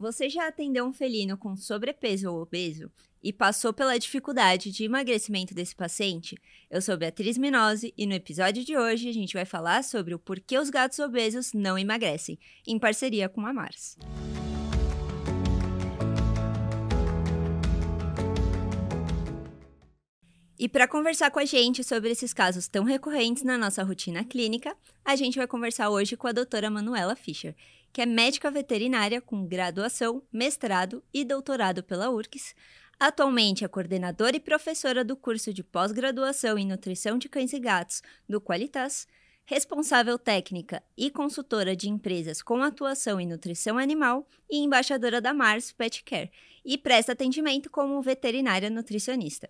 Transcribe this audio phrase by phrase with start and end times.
[0.00, 2.90] Você já atendeu um felino com sobrepeso ou obeso
[3.22, 6.38] e passou pela dificuldade de emagrecimento desse paciente?
[6.70, 10.18] Eu sou Beatriz Minose e no episódio de hoje a gente vai falar sobre o
[10.18, 13.98] porquê os gatos obesos não emagrecem, em parceria com a Mars.
[20.58, 24.76] E para conversar com a gente sobre esses casos tão recorrentes na nossa rotina clínica,
[25.02, 27.54] a gente vai conversar hoje com a doutora Manuela Fischer,
[27.92, 32.54] que é médica veterinária com graduação, mestrado e doutorado pela URCS.
[32.98, 38.02] Atualmente é coordenadora e professora do curso de pós-graduação em nutrição de cães e gatos
[38.28, 39.08] do Qualitas,
[39.46, 45.72] responsável técnica e consultora de empresas com atuação em nutrição animal e embaixadora da Mars
[45.72, 46.30] Pet Care,
[46.64, 49.48] e presta atendimento como veterinária nutricionista.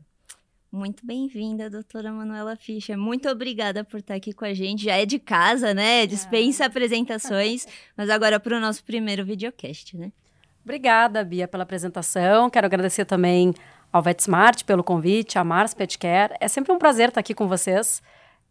[0.73, 2.97] Muito bem-vinda, doutora Manuela Fischer.
[2.97, 4.85] Muito obrigada por estar aqui com a gente.
[4.85, 6.07] Já é de casa, né?
[6.07, 6.67] Dispensa ah.
[6.69, 10.13] apresentações, mas agora para o nosso primeiro videocast, né?
[10.63, 12.49] Obrigada, Bia, pela apresentação.
[12.49, 13.53] Quero agradecer também
[13.93, 16.35] ao VetSmart pelo convite, a Mars Pet Care.
[16.41, 18.01] É sempre um prazer estar aqui com vocês.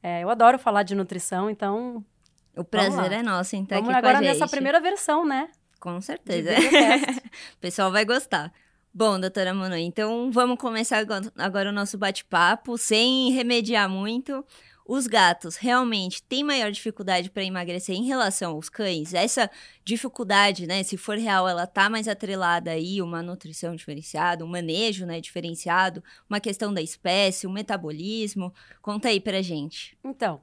[0.04, 2.04] É, eu adoro falar de nutrição, então.
[2.54, 4.40] O prazer é nosso em estar Vamos aqui agora com a gente.
[4.40, 5.48] nessa primeira versão, né?
[5.80, 6.50] Com certeza.
[7.56, 8.52] o pessoal vai gostar.
[8.92, 11.06] Bom, doutora Manu, então vamos começar
[11.38, 14.44] agora o nosso bate-papo, sem remediar muito.
[14.84, 19.14] Os gatos realmente têm maior dificuldade para emagrecer em relação aos cães?
[19.14, 19.48] Essa
[19.86, 25.06] dificuldade, né, se for real, ela tá mais atrelada aí uma nutrição diferenciada, um manejo,
[25.06, 28.52] né, diferenciado, uma questão da espécie, o um metabolismo?
[28.82, 29.96] Conta aí pra gente.
[30.04, 30.42] Então,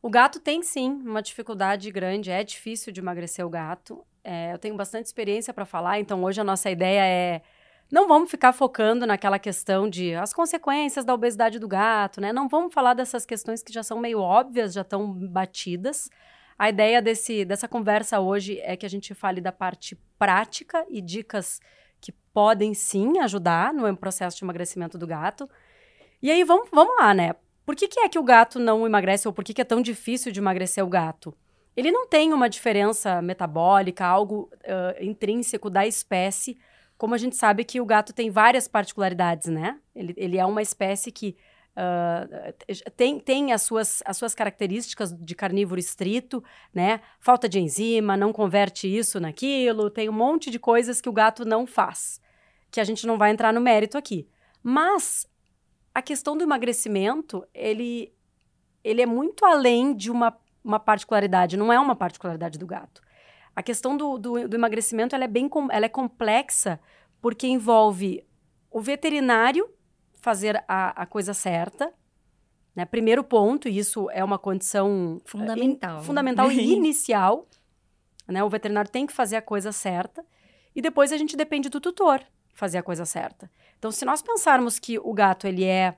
[0.00, 4.02] o gato tem sim uma dificuldade grande, é difícil de emagrecer o gato.
[4.24, 7.42] É, eu tenho bastante experiência para falar, então hoje a nossa ideia é
[7.90, 12.32] não vamos ficar focando naquela questão de as consequências da obesidade do gato, né?
[12.32, 16.10] Não vamos falar dessas questões que já são meio óbvias, já estão batidas.
[16.58, 21.00] A ideia desse, dessa conversa hoje é que a gente fale da parte prática e
[21.00, 21.60] dicas
[22.00, 25.48] que podem sim ajudar no processo de emagrecimento do gato.
[26.20, 27.34] E aí vamos, vamos lá, né?
[27.64, 29.82] Por que, que é que o gato não emagrece ou por que, que é tão
[29.82, 31.36] difícil de emagrecer o gato?
[31.76, 36.56] Ele não tem uma diferença metabólica, algo uh, intrínseco da espécie
[36.98, 39.78] como a gente sabe que o gato tem várias particularidades, né?
[39.94, 41.36] Ele, ele é uma espécie que
[41.76, 46.42] uh, tem, tem as, suas, as suas características de carnívoro estrito,
[46.72, 47.00] né?
[47.20, 51.44] Falta de enzima, não converte isso naquilo, tem um monte de coisas que o gato
[51.44, 52.20] não faz,
[52.70, 54.28] que a gente não vai entrar no mérito aqui.
[54.62, 55.28] Mas
[55.94, 58.12] a questão do emagrecimento, ele,
[58.82, 63.05] ele é muito além de uma, uma particularidade, não é uma particularidade do gato.
[63.56, 66.78] A questão do, do, do emagrecimento ela é bem ela é complexa
[67.22, 68.22] porque envolve
[68.70, 69.66] o veterinário
[70.20, 71.90] fazer a, a coisa certa.
[72.74, 72.84] Né?
[72.84, 77.48] Primeiro ponto, e isso é uma condição eh, fundamental, in, fundamental e inicial.
[78.28, 78.44] Né?
[78.44, 80.22] O veterinário tem que fazer a coisa certa.
[80.74, 83.50] E depois a gente depende do tutor fazer a coisa certa.
[83.78, 85.96] Então, se nós pensarmos que o gato ele é,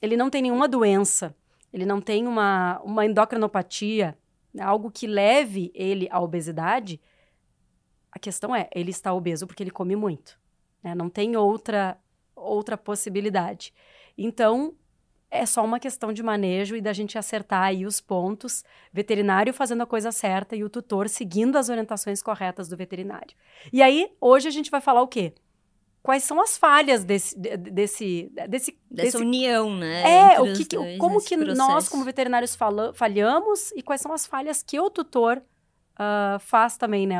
[0.00, 1.34] ele não tem nenhuma doença,
[1.72, 4.16] ele não tem uma, uma endocrinopatia,
[4.58, 7.00] algo que leve ele à obesidade,
[8.10, 10.38] a questão é, ele está obeso porque ele come muito.
[10.82, 10.94] Né?
[10.94, 11.98] Não tem outra,
[12.34, 13.72] outra possibilidade.
[14.18, 14.74] Então,
[15.30, 19.82] é só uma questão de manejo e da gente acertar aí os pontos, veterinário fazendo
[19.82, 23.36] a coisa certa e o tutor seguindo as orientações corretas do veterinário.
[23.72, 25.34] E aí, hoje a gente vai falar o quê?
[26.02, 29.16] Quais são as falhas desse, desse, desse dessa desse...
[29.18, 30.34] união, né?
[30.34, 31.58] É, o que, dois, como que processo.
[31.58, 35.42] nós como veterinários fala, falhamos e quais são as falhas que o tutor
[36.00, 37.16] uh, faz também, né?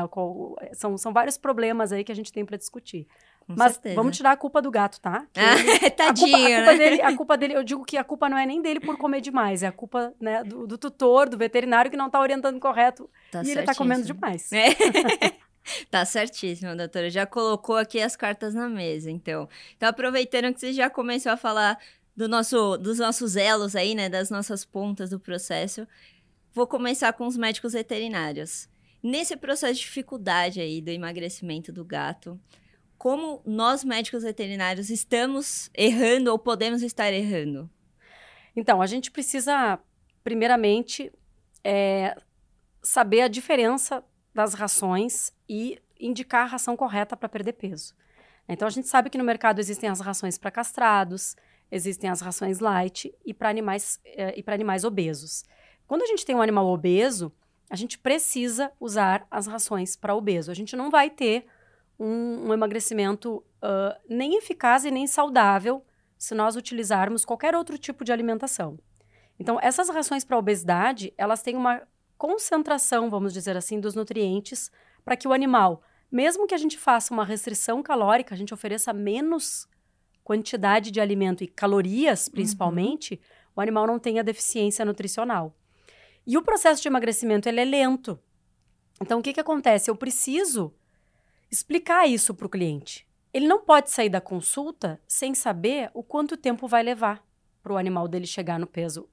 [0.73, 3.07] São, são vários problemas aí que a gente tem para discutir.
[3.41, 3.95] Com Mas certeza.
[3.95, 5.25] vamos tirar a culpa do gato, tá?
[5.35, 6.77] Ah, tadinho, a culpa, a culpa, né?
[6.77, 9.21] dele, a culpa dele, eu digo que a culpa não é nem dele por comer
[9.21, 13.09] demais, é a culpa né, do, do tutor, do veterinário que não tá orientando correto
[13.31, 14.51] tá e ele tá comendo demais.
[14.51, 14.69] É.
[15.89, 17.09] Tá certíssimo, doutora.
[17.09, 19.47] Já colocou aqui as cartas na mesa, então.
[19.75, 21.77] Então, aproveitando que você já começou a falar
[22.15, 24.09] do nosso, dos nossos elos aí, né?
[24.09, 25.87] Das nossas pontas do processo,
[26.53, 28.69] vou começar com os médicos veterinários.
[29.01, 32.39] Nesse processo de dificuldade aí do emagrecimento do gato,
[32.97, 37.69] como nós médicos veterinários estamos errando ou podemos estar errando?
[38.55, 39.79] Então, a gente precisa,
[40.23, 41.11] primeiramente,
[41.63, 42.15] é,
[42.83, 47.93] saber a diferença das rações e indicar a ração correta para perder peso.
[48.47, 51.35] Então a gente sabe que no mercado existem as rações para castrados,
[51.71, 55.43] existem as rações light e para animais eh, e para animais obesos.
[55.87, 57.31] Quando a gente tem um animal obeso,
[57.69, 60.51] a gente precisa usar as rações para obeso.
[60.51, 61.45] A gente não vai ter
[61.97, 65.85] um, um emagrecimento uh, nem eficaz e nem saudável
[66.17, 68.77] se nós utilizarmos qualquer outro tipo de alimentação.
[69.39, 71.81] Então, essas rações para obesidade, elas têm uma
[72.21, 74.71] concentração, vamos dizer assim, dos nutrientes
[75.03, 78.91] para que o animal mesmo que a gente faça uma restrição calórica, a gente ofereça
[78.91, 79.67] menos
[80.23, 83.19] quantidade de alimento e calorias, principalmente, uhum.
[83.55, 85.55] o animal não tenha deficiência nutricional.
[86.27, 88.19] E o processo de emagrecimento ele é lento.
[89.01, 89.89] Então, o que, que acontece?
[89.89, 90.73] Eu preciso
[91.49, 93.07] explicar isso para o cliente.
[93.33, 97.25] Ele não pode sair da consulta sem saber o quanto tempo vai levar
[97.63, 99.09] para o animal dele chegar no peso.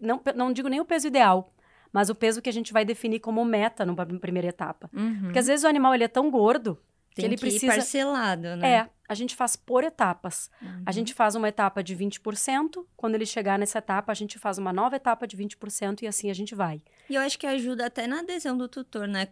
[0.00, 1.53] Não, não digo nem o peso ideal,
[1.94, 4.90] mas o peso que a gente vai definir como meta numa primeira etapa.
[4.92, 5.20] Uhum.
[5.22, 6.76] Porque às vezes o animal ele é tão gordo
[7.14, 7.72] Tem que ele que precisa.
[7.72, 8.68] Parcelado, né?
[8.68, 10.50] É, a gente faz por etapas.
[10.60, 10.82] Uhum.
[10.84, 14.58] A gente faz uma etapa de 20%, quando ele chegar nessa etapa, a gente faz
[14.58, 16.82] uma nova etapa de 20% e assim a gente vai.
[17.08, 19.28] E eu acho que ajuda até na adesão do tutor, né?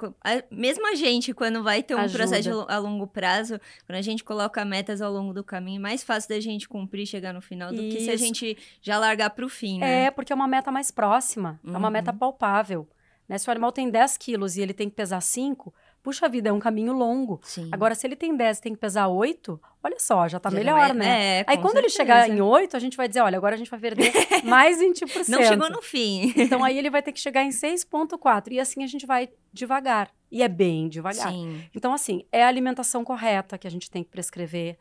[0.50, 2.18] Mesmo a gente, quando vai ter um ajuda.
[2.18, 6.04] processo a longo prazo, quando a gente coloca metas ao longo do caminho, é mais
[6.04, 7.96] fácil da gente cumprir chegar no final do Isso.
[7.96, 10.04] que se a gente já largar para o fim, né?
[10.04, 11.74] É, porque é uma meta mais próxima, uhum.
[11.74, 12.18] é uma meta uhum.
[12.18, 12.86] palpável.
[13.28, 13.38] Né?
[13.38, 16.52] Se o animal tem 10 quilos e ele tem que pesar 5, puxa vida, é
[16.52, 17.40] um caminho longo.
[17.42, 17.68] Sim.
[17.70, 20.56] Agora, se ele tem 10 e tem que pesar 8, olha só, já tá já
[20.56, 21.38] melhor, é, né?
[21.40, 21.78] É, Aí quando certeza.
[21.80, 24.12] ele chegar em 8, a gente vai dizer, olha, agora a gente vai perder
[24.44, 25.28] mais 20%.
[25.28, 26.32] Não chegou no fim.
[26.36, 28.52] então aí ele vai ter que chegar em 6,4.
[28.52, 30.10] E assim a gente vai devagar.
[30.30, 31.30] E é bem devagar.
[31.30, 31.64] Sim.
[31.74, 34.78] Então, assim, é a alimentação correta que a gente tem que prescrever.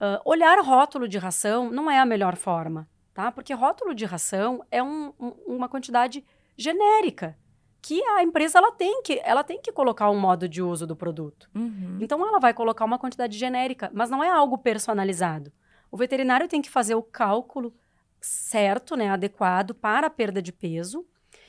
[0.00, 3.30] Uh, olhar rótulo de ração não é a melhor forma, tá?
[3.30, 6.24] Porque rótulo de ração é um, um, uma quantidade
[6.56, 7.36] genérica
[7.80, 10.96] que a empresa ela tem que ela tem que colocar um modo de uso do
[10.96, 11.48] produto.
[11.54, 11.98] Uhum.
[12.00, 15.52] Então ela vai colocar uma quantidade genérica, mas não é algo personalizado.
[15.90, 17.74] O veterinário tem que fazer o cálculo
[18.20, 21.06] certo, né, adequado para a perda de peso.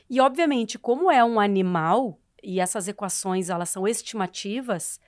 [0.09, 4.99] E obviamente, como é um animal e essas equações elas são estimativas,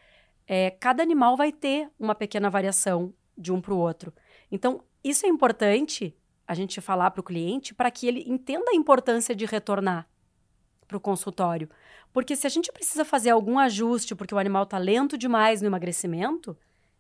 [0.48, 4.14] é, cada animal vai ter uma pequena variação de um para o outro.
[4.52, 6.16] Então isso é importante
[6.48, 10.11] a gente falar para o cliente para que ele entenda a importância de retornar
[10.92, 11.70] para o consultório.
[12.12, 15.68] Porque se a gente precisa fazer algum ajuste porque o animal está lento demais no
[15.68, 16.58] emagrecimento,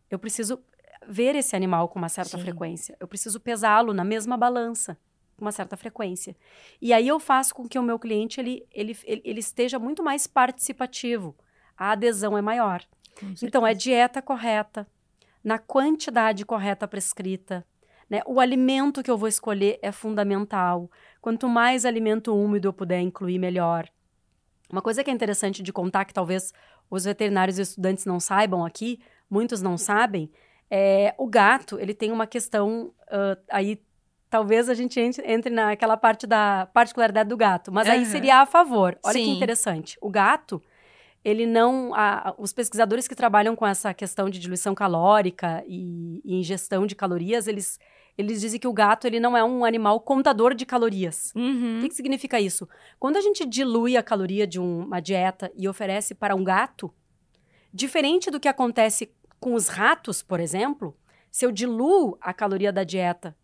[0.09, 0.63] eu preciso
[1.05, 2.43] ver esse animal com uma certa Sim.
[2.43, 2.95] frequência.
[2.99, 4.97] Eu preciso pesá-lo na mesma balança
[5.35, 6.38] com uma certa frequência.
[6.81, 10.01] E aí eu faço com que o meu cliente ele, ele, ele, ele esteja muito
[10.01, 11.35] mais participativo.
[11.75, 12.81] A adesão é maior.
[13.44, 14.87] Então, é dieta correta,
[15.44, 17.65] na quantidade correta prescrita,
[18.11, 18.21] né?
[18.25, 20.91] O alimento que eu vou escolher é fundamental.
[21.21, 23.87] Quanto mais alimento úmido eu puder incluir, melhor.
[24.69, 26.53] Uma coisa que é interessante de contar, que talvez
[26.89, 28.99] os veterinários e estudantes não saibam aqui,
[29.29, 30.29] muitos não sabem,
[30.69, 33.81] é o gato, ele tem uma questão uh, aí
[34.29, 37.93] talvez a gente entre naquela parte da particularidade do gato, mas uhum.
[37.93, 38.97] aí seria a favor.
[39.03, 39.23] Olha Sim.
[39.23, 39.97] que interessante.
[40.01, 40.61] O gato,
[41.23, 41.93] ele não.
[41.93, 46.95] A, os pesquisadores que trabalham com essa questão de diluição calórica e, e ingestão de
[46.95, 47.79] calorias, eles
[48.17, 51.31] eles dizem que o gato ele não é um animal contador de calorias.
[51.35, 51.79] Uhum.
[51.79, 52.67] O que, que significa isso?
[52.99, 56.93] Quando a gente dilui a caloria de um, uma dieta e oferece para um gato,
[57.73, 60.95] diferente do que acontece com os ratos, por exemplo,
[61.31, 63.35] se eu diluo a caloria da dieta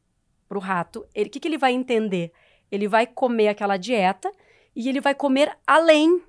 [0.47, 2.31] para o rato, o que, que ele vai entender?
[2.71, 4.31] Ele vai comer aquela dieta
[4.75, 6.21] e ele vai comer além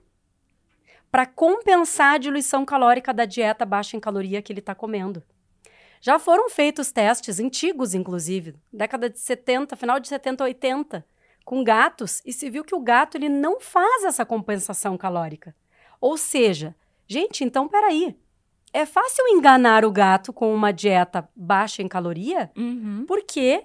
[1.11, 5.23] para compensar a diluição calórica da dieta baixa em caloria que ele está comendo.
[6.01, 11.07] Já foram feitos testes, antigos inclusive, década de 70, final de 70, 80,
[11.45, 15.55] com gatos, e se viu que o gato ele não faz essa compensação calórica.
[16.01, 16.75] Ou seja,
[17.07, 18.17] gente, então peraí.
[18.71, 23.07] É fácil enganar o gato com uma dieta baixa em caloria, uhum.
[23.09, 23.65] porque,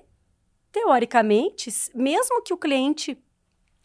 [0.72, 3.18] teoricamente, mesmo que o cliente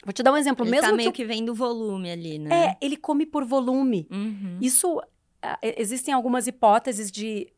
[0.05, 0.63] Vou te dar um exemplo.
[0.63, 2.67] Ele mesmo tá meio que, que vem do volume ali, né?
[2.67, 4.07] É, ele come por volume.
[4.09, 4.57] Uhum.
[4.61, 5.01] Isso,
[5.61, 7.51] existem algumas hipóteses de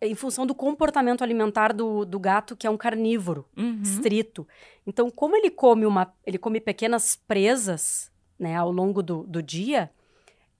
[0.00, 3.82] em função do comportamento alimentar do, do gato, que é um carnívoro uhum.
[3.82, 4.46] estrito.
[4.86, 9.90] Então, como ele come uma, ele come pequenas presas, né, ao longo do, do dia,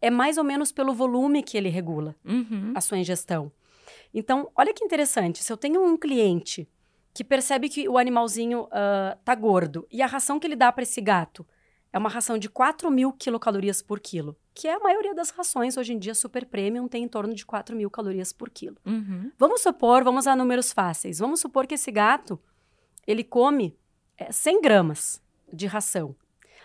[0.00, 2.72] é mais ou menos pelo volume que ele regula uhum.
[2.74, 3.50] a sua ingestão.
[4.12, 5.42] Então, olha que interessante.
[5.42, 6.68] Se eu tenho um cliente
[7.14, 10.82] que percebe que o animalzinho uh, tá gordo e a ração que ele dá para
[10.82, 11.46] esse gato
[11.92, 15.76] é uma ração de 4 mil quilocalorias por quilo que é a maioria das rações
[15.76, 18.76] hoje em dia super premium tem em torno de 4 mil calorias por quilo.
[18.84, 19.30] Uhum.
[19.38, 22.38] Vamos supor, vamos a números fáceis, vamos supor que esse gato,
[23.06, 23.76] ele come
[24.16, 26.14] é, 100 gramas de ração.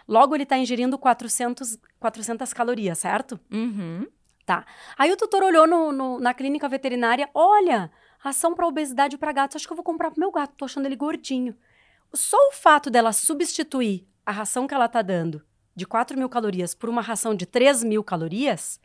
[0.08, 3.40] Logo, ele está ingerindo 400, 400 calorias, certo?
[3.52, 4.08] Uhum.
[4.46, 4.66] Tá.
[4.98, 9.56] Aí o tutor olhou no, no, na clínica veterinária, olha, ração para obesidade para gatos,
[9.56, 11.56] acho que eu vou comprar pro meu gato, tô achando ele gordinho.
[12.14, 15.44] Só o fato dela substituir a ração que ela tá dando
[15.76, 18.80] de 4 mil calorias por uma ração de 3 mil calorias,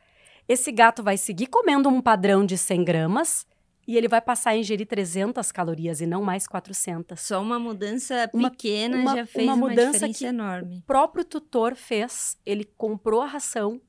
[0.48, 3.46] esse gato vai seguir comendo um padrão de 100 gramas
[3.86, 7.20] e ele vai passar a ingerir 300 calorias e não mais 400.
[7.20, 10.78] Só uma mudança pequena uma, já fez uma, uma mudança diferença que enorme.
[10.78, 13.80] O próprio tutor fez, ele comprou a ração,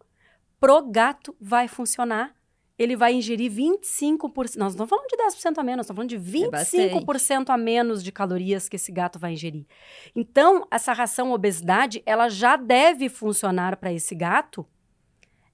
[0.59, 2.35] pro gato vai funcionar
[2.81, 4.55] ele vai ingerir 25%.
[4.55, 8.03] Nós não estamos falando de 10% a menos, nós estamos falando de 25% a menos
[8.03, 9.67] de calorias que esse gato vai ingerir.
[10.15, 14.65] Então, essa ração obesidade, ela já deve funcionar para esse gato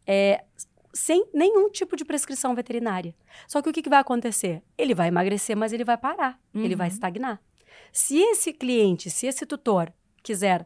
[0.06, 0.46] é,
[0.94, 3.14] sem nenhum tipo de prescrição veterinária.
[3.46, 4.64] Só que o que, que vai acontecer?
[4.78, 6.64] Ele vai emagrecer, mas ele vai parar, uhum.
[6.64, 7.42] ele vai estagnar.
[7.92, 9.92] Se esse cliente, se esse tutor
[10.24, 10.66] quiser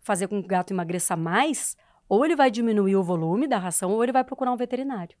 [0.00, 1.76] fazer com que o gato emagreça mais,
[2.08, 5.16] ou ele vai diminuir o volume da ração, ou ele vai procurar um veterinário.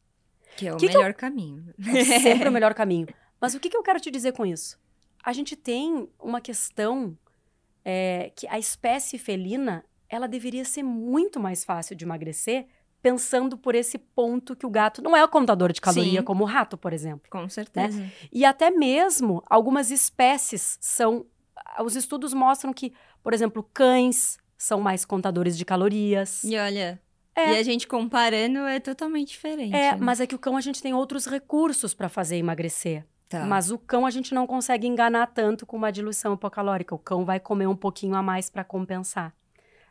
[0.56, 1.14] Que é o que melhor que eu...
[1.14, 1.74] caminho.
[1.94, 3.06] É sempre o melhor caminho.
[3.40, 4.78] Mas o que, que eu quero te dizer com isso?
[5.24, 7.16] A gente tem uma questão
[7.84, 12.66] é, que a espécie felina ela deveria ser muito mais fácil de emagrecer
[13.02, 16.24] pensando por esse ponto que o gato não é o contador de caloria Sim.
[16.24, 17.28] como o rato, por exemplo.
[17.28, 17.98] Com certeza.
[17.98, 18.12] Né?
[18.32, 21.26] E até mesmo algumas espécies são.
[21.80, 22.92] Os estudos mostram que,
[23.22, 26.44] por exemplo, cães são mais contadores de calorias.
[26.44, 27.00] E olha,
[27.34, 27.54] é.
[27.54, 29.74] E a gente comparando é totalmente diferente.
[29.74, 29.98] É, né?
[30.00, 33.04] mas é que o cão a gente tem outros recursos para fazer emagrecer.
[33.28, 33.46] Tá.
[33.46, 36.94] Mas o cão a gente não consegue enganar tanto com uma diluição hipocalórica.
[36.94, 39.34] O cão vai comer um pouquinho a mais para compensar.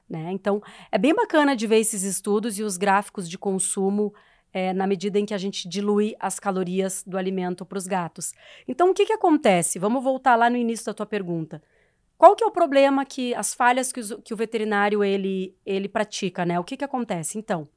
[0.07, 0.31] Né?
[0.31, 4.13] Então, é bem bacana de ver esses estudos e os gráficos de consumo
[4.53, 8.33] é, na medida em que a gente dilui as calorias do alimento para os gatos.
[8.67, 9.79] Então, o que, que acontece?
[9.79, 11.63] Vamos voltar lá no início da tua pergunta.
[12.21, 15.89] Qual que é o problema que as falhas que, os, que o veterinário ele, ele
[15.89, 16.59] pratica, né?
[16.59, 17.39] O que que acontece?
[17.39, 17.67] Então,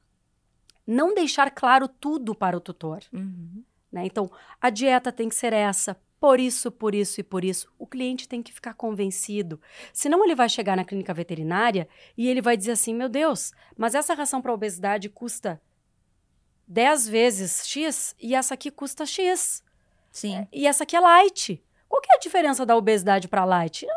[0.85, 2.99] não deixar claro tudo para o tutor.
[3.11, 3.63] Uhum.
[3.91, 4.05] Né?
[4.05, 7.73] Então, a dieta tem que ser essa, por isso, por isso e por isso.
[7.75, 9.59] O cliente tem que ficar convencido.
[9.91, 13.95] Senão ele vai chegar na clínica veterinária e ele vai dizer assim: meu Deus, mas
[13.95, 15.59] essa ração para obesidade custa
[16.67, 19.63] 10 vezes X e essa aqui custa X.
[20.11, 20.47] Sim.
[20.53, 21.63] E essa aqui é light.
[21.89, 23.87] Qual que é a diferença da obesidade para light?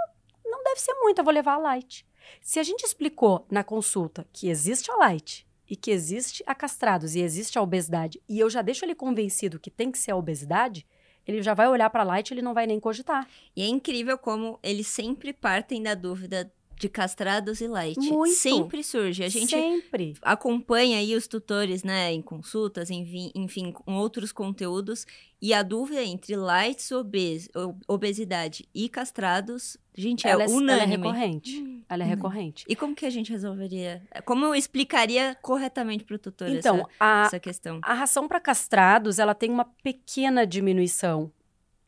[0.68, 2.06] Deve ser muito, eu vou levar a light.
[2.40, 7.14] Se a gente explicou na consulta que existe a light e que existe a castrados
[7.14, 10.16] e existe a obesidade, e eu já deixo ele convencido que tem que ser a
[10.16, 10.86] obesidade,
[11.26, 13.28] ele já vai olhar para a light ele não vai nem cogitar.
[13.54, 17.98] E é incrível como eles sempre partem da dúvida de castrados e light.
[17.98, 18.34] Muito.
[18.34, 19.24] Sempre surge.
[19.24, 20.14] A gente Sempre.
[20.22, 25.06] acompanha aí os tutores, né, em consultas, enfim, enfim, com outros conteúdos.
[25.40, 27.48] E a dúvida entre lights, obes,
[27.86, 30.72] obesidade e castrados, gente, é ela é, unânime.
[30.72, 31.60] Ela é recorrente.
[31.60, 32.10] Hum, ela é hum.
[32.10, 32.64] recorrente.
[32.68, 34.02] E como que a gente resolveria?
[34.24, 37.80] Como eu explicaria corretamente para o tutor então, essa, a, essa questão?
[37.82, 41.32] A ração para castrados, ela tem uma pequena diminuição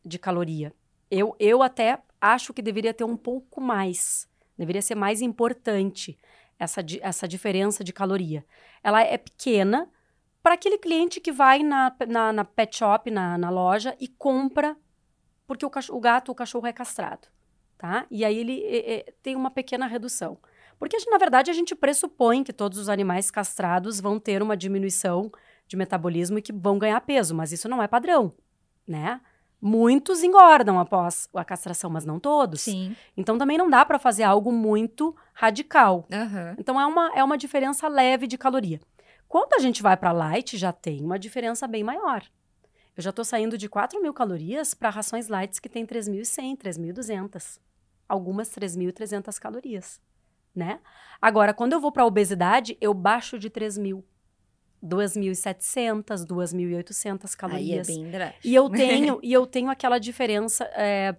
[0.04, 0.72] de caloria.
[1.10, 4.28] Eu, eu até acho que deveria ter um pouco mais.
[4.60, 6.18] Deveria ser mais importante
[6.58, 8.44] essa, essa diferença de caloria.
[8.84, 9.88] Ela é pequena
[10.42, 14.76] para aquele cliente que vai na, na, na pet shop, na, na, loja, e compra
[15.46, 17.26] porque o, o gato, o cachorro é castrado,
[17.78, 18.04] tá?
[18.10, 20.36] E aí ele é, é, tem uma pequena redução.
[20.78, 25.32] Porque, na verdade, a gente pressupõe que todos os animais castrados vão ter uma diminuição
[25.66, 28.34] de metabolismo e que vão ganhar peso, mas isso não é padrão,
[28.86, 29.22] né?
[29.60, 32.62] Muitos engordam após a castração, mas não todos.
[32.62, 32.96] Sim.
[33.16, 36.06] Então também não dá para fazer algo muito radical.
[36.10, 36.54] Uhum.
[36.58, 38.80] Então é uma, é uma diferença leve de caloria.
[39.28, 42.24] Quando a gente vai para light, já tem uma diferença bem maior.
[42.96, 47.60] Eu já estou saindo de 4 mil calorias para rações lights que tem 3.100, 3.200.
[48.08, 50.00] Algumas 3.300 calorias,
[50.54, 50.80] né?
[51.22, 54.02] Agora, quando eu vou para obesidade, eu baixo de 3.000.
[54.82, 57.88] 2.700, 2.800 calorias.
[57.88, 58.46] Aí é bem drástico.
[58.46, 61.14] E eu tenho, e eu tenho aquela diferença é,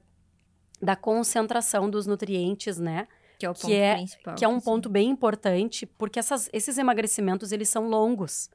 [0.82, 3.08] da concentração dos nutrientes, né?
[3.38, 4.36] Que é o ponto que é, principal.
[4.36, 4.66] Que é um assim.
[4.66, 8.50] ponto bem importante, porque essas, esses emagrecimentos, eles são longos.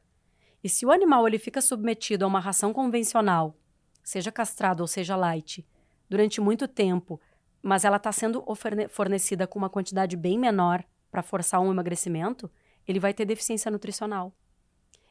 [0.62, 3.56] E se o animal ele fica submetido a uma ração convencional,
[4.02, 5.66] seja castrado ou seja light,
[6.08, 7.20] durante muito tempo,
[7.62, 8.44] mas ela está sendo
[8.88, 12.50] fornecida com uma quantidade bem menor para forçar um emagrecimento,
[12.86, 14.32] ele vai ter deficiência nutricional.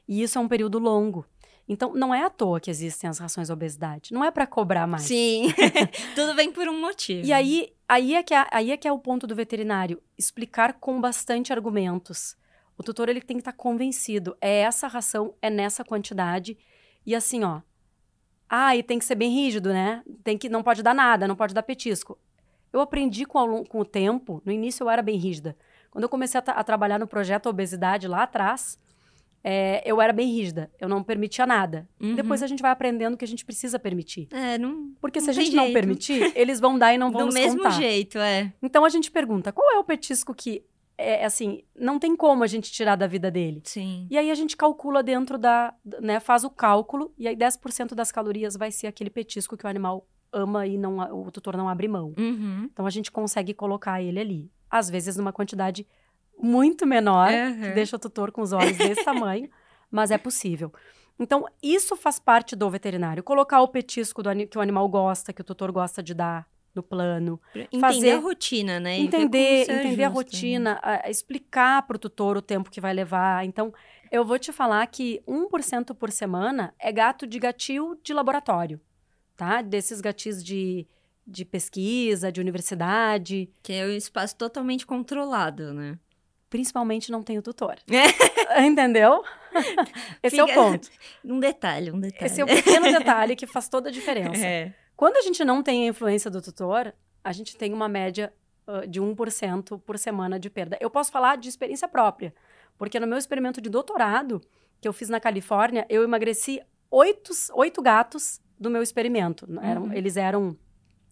[0.07, 1.25] E isso é um período longo.
[1.67, 4.13] Então, não é à toa que existem as rações obesidade.
[4.13, 5.03] Não é para cobrar mais.
[5.03, 5.47] Sim.
[6.13, 7.25] Tudo vem por um motivo.
[7.25, 10.01] E aí, aí, é que é, aí é que é o ponto do veterinário.
[10.15, 12.37] Explicar com bastante argumentos.
[12.77, 14.37] O tutor ele tem que estar tá convencido.
[14.39, 16.55] É essa ração, é nessa quantidade.
[17.03, 17.61] E assim, ó.
[18.47, 20.03] Ah, e tem que ser bem rígido, né?
[20.23, 22.17] Tem que, não pode dar nada, não pode dar petisco.
[22.71, 24.39] Eu aprendi com, com o tempo.
[24.45, 25.57] No início eu era bem rígida.
[25.89, 28.77] Quando eu comecei a, a trabalhar no projeto Obesidade lá atrás,
[29.47, 31.87] é, eu era bem rígida, eu não permitia nada.
[32.01, 32.15] Uhum.
[32.15, 34.27] Depois a gente vai aprendendo que a gente precisa permitir.
[34.31, 34.91] É, não.
[34.99, 37.35] Porque não se a gente não permitir, eles vão dar e não vão Do nos
[37.35, 37.69] mesmo contar.
[37.69, 38.51] jeito, é.
[38.59, 40.63] Então a gente pergunta: qual é o petisco que
[40.97, 43.61] é assim, não tem como a gente tirar da vida dele.
[43.65, 44.07] Sim.
[44.09, 48.11] E aí a gente calcula dentro da, né, faz o cálculo e aí 10% das
[48.13, 51.87] calorias vai ser aquele petisco que o animal ama e não o tutor não abre
[51.87, 52.15] mão.
[52.17, 52.69] Uhum.
[52.71, 55.85] Então a gente consegue colocar ele ali, às vezes numa quantidade
[56.37, 57.61] muito menor, uhum.
[57.61, 59.49] que deixa o tutor com os olhos desse tamanho
[59.95, 60.73] mas é possível.
[61.17, 63.23] Então, isso faz parte do veterinário.
[63.23, 66.83] Colocar o petisco do, que o animal gosta, que o tutor gosta de dar no
[66.83, 67.39] plano.
[67.55, 68.97] Entender fazer, a rotina, né?
[68.97, 73.45] Entender, entender a rotina, a, a explicar para o tutor o tempo que vai levar.
[73.45, 73.73] Então,
[74.11, 78.81] eu vou te falar que 1% por semana é gato de gatil de laboratório,
[79.37, 79.61] tá?
[79.61, 80.85] Desses gatis de,
[81.25, 83.49] de pesquisa, de universidade.
[83.63, 85.97] Que é um espaço totalmente controlado, né?
[86.55, 87.75] Principalmente não tem o tutor.
[88.65, 89.21] Entendeu?
[90.23, 90.49] Esse Fica...
[90.49, 90.89] é o ponto.
[91.25, 92.25] Um detalhe, um detalhe.
[92.31, 94.45] Esse é o pequeno detalhe que faz toda a diferença.
[94.45, 94.73] É.
[94.95, 98.31] Quando a gente não tem a influência do tutor, a gente tem uma média
[98.65, 100.77] uh, de 1% por semana de perda.
[100.79, 102.33] Eu posso falar de experiência própria,
[102.77, 104.39] porque no meu experimento de doutorado,
[104.79, 109.45] que eu fiz na Califórnia, eu emagreci oito, oito gatos do meu experimento.
[109.61, 109.93] Eram, uhum.
[109.93, 110.55] Eles eram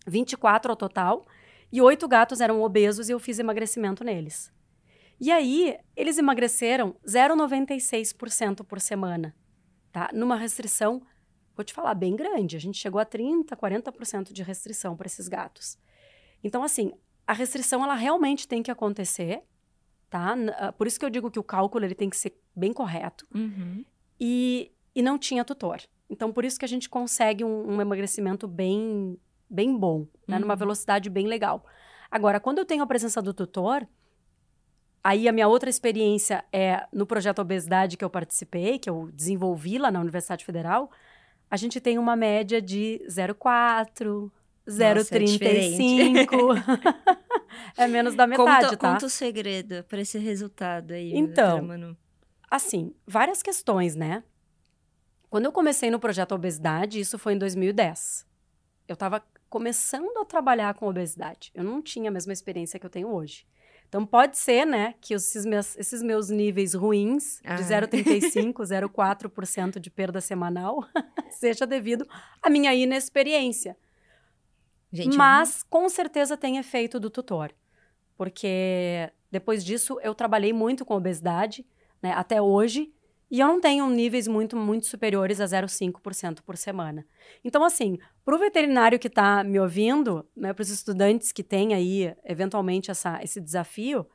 [0.08, 1.26] 24 ao total,
[1.70, 4.54] e oito gatos eram obesos e eu fiz emagrecimento neles.
[5.20, 9.36] E aí, eles emagreceram 0,96% por semana,
[9.91, 10.10] tá?
[10.13, 11.01] Numa restrição
[11.55, 12.55] vou te falar, bem grande.
[12.55, 15.77] A gente chegou a 30%, 40% de restrição para esses gatos.
[16.43, 16.91] Então, assim,
[17.25, 19.41] a restrição, ela realmente tem que acontecer,
[20.10, 20.36] tá?
[20.58, 23.27] Ah, por isso que eu digo que o cálculo, ele tem que ser bem correto.
[23.34, 23.86] Uhum.
[24.20, 25.82] E, e não tinha tutor.
[26.10, 29.17] Então, por isso que a gente consegue um, um emagrecimento bem,
[29.50, 30.36] bem bom, né?
[30.36, 30.41] Uhum.
[30.41, 31.65] Numa velocidade bem legal.
[32.12, 33.88] Agora, quando eu tenho a presença do tutor,
[35.04, 39.78] aí a minha outra experiência é no projeto Obesidade que eu participei, que eu desenvolvi
[39.78, 40.90] lá na Universidade Federal,
[41.50, 44.32] a gente tem uma média de 0,4,
[44.68, 46.64] 0,35.
[47.78, 48.94] É, é menos da metade, conta, tá?
[48.94, 51.96] Conta o segredo para esse resultado aí, Então,
[52.50, 54.24] assim, várias questões, né?
[55.30, 58.26] Quando eu comecei no projeto Obesidade, isso foi em 2010.
[58.88, 61.52] Eu estava começando a trabalhar com obesidade.
[61.54, 63.46] Eu não tinha a mesma experiência que eu tenho hoje.
[63.94, 67.54] Então, pode ser, né, que esses meus, esses meus níveis ruins, ah.
[67.54, 70.84] de 0,35%, 0,4% de perda semanal,
[71.30, 72.04] seja devido
[72.42, 73.78] à minha inexperiência.
[74.92, 77.54] Gente, Mas, com certeza, tem efeito do tutor.
[78.17, 81.63] Porque depois disso, eu trabalhei muito com obesidade,
[82.02, 82.91] né, até hoje,
[83.34, 87.04] e eu não tenho níveis muito, muito superiores a 0,5% por semana.
[87.43, 91.74] Então, assim, para o veterinário que está me ouvindo, né, para os estudantes que têm
[91.74, 94.06] aí, eventualmente, essa, esse desafio,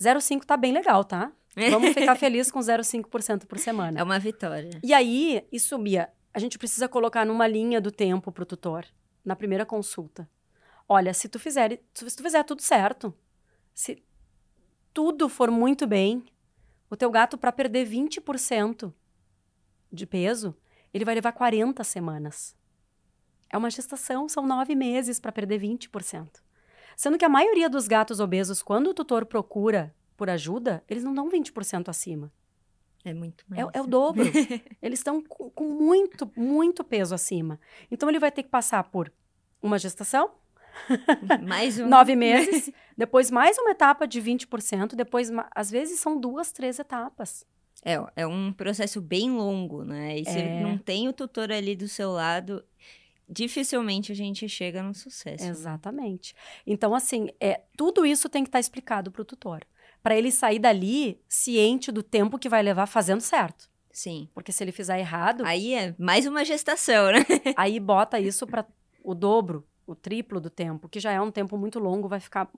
[0.00, 1.32] 0,5 está bem legal, tá?
[1.72, 3.98] Vamos ficar felizes com 0,5% por semana.
[3.98, 4.70] É uma vitória.
[4.80, 8.86] E aí, isso, Bia, a gente precisa colocar numa linha do tempo para o tutor,
[9.24, 10.30] na primeira consulta.
[10.88, 13.12] Olha, se tu fizer, se tu fizer tudo certo,
[13.74, 14.00] se
[14.94, 16.22] tudo for muito bem,
[16.92, 18.92] o teu gato, para perder 20%
[19.90, 20.54] de peso,
[20.92, 22.54] ele vai levar 40 semanas.
[23.48, 26.42] É uma gestação, são nove meses para perder 20%.
[26.94, 31.14] Sendo que a maioria dos gatos obesos, quando o tutor procura por ajuda, eles não
[31.14, 32.30] dão 20% acima.
[33.02, 33.62] É muito mais.
[33.62, 34.24] É, é o dobro.
[34.82, 37.58] eles estão com, com muito, muito peso acima.
[37.90, 39.10] Então, ele vai ter que passar por
[39.62, 40.30] uma gestação,
[41.46, 41.88] mais um.
[41.88, 42.70] Nove meses.
[42.96, 44.94] depois mais uma etapa de 20%.
[44.94, 47.46] Depois, às vezes, são duas, três etapas.
[47.84, 50.18] É, é um processo bem longo, né?
[50.18, 50.62] E se é.
[50.62, 52.64] não tem o tutor ali do seu lado,
[53.28, 55.44] dificilmente a gente chega no sucesso.
[55.44, 56.34] Exatamente.
[56.66, 59.64] Então, assim, é, tudo isso tem que estar tá explicado para o tutor.
[60.02, 63.70] Para ele sair dali ciente do tempo que vai levar fazendo certo.
[63.90, 64.28] Sim.
[64.32, 65.44] Porque se ele fizer errado.
[65.44, 67.24] Aí é mais uma gestação, né?
[67.56, 68.66] aí bota isso para
[69.04, 72.48] o dobro o triplo do tempo, que já é um tempo muito longo, vai ficar.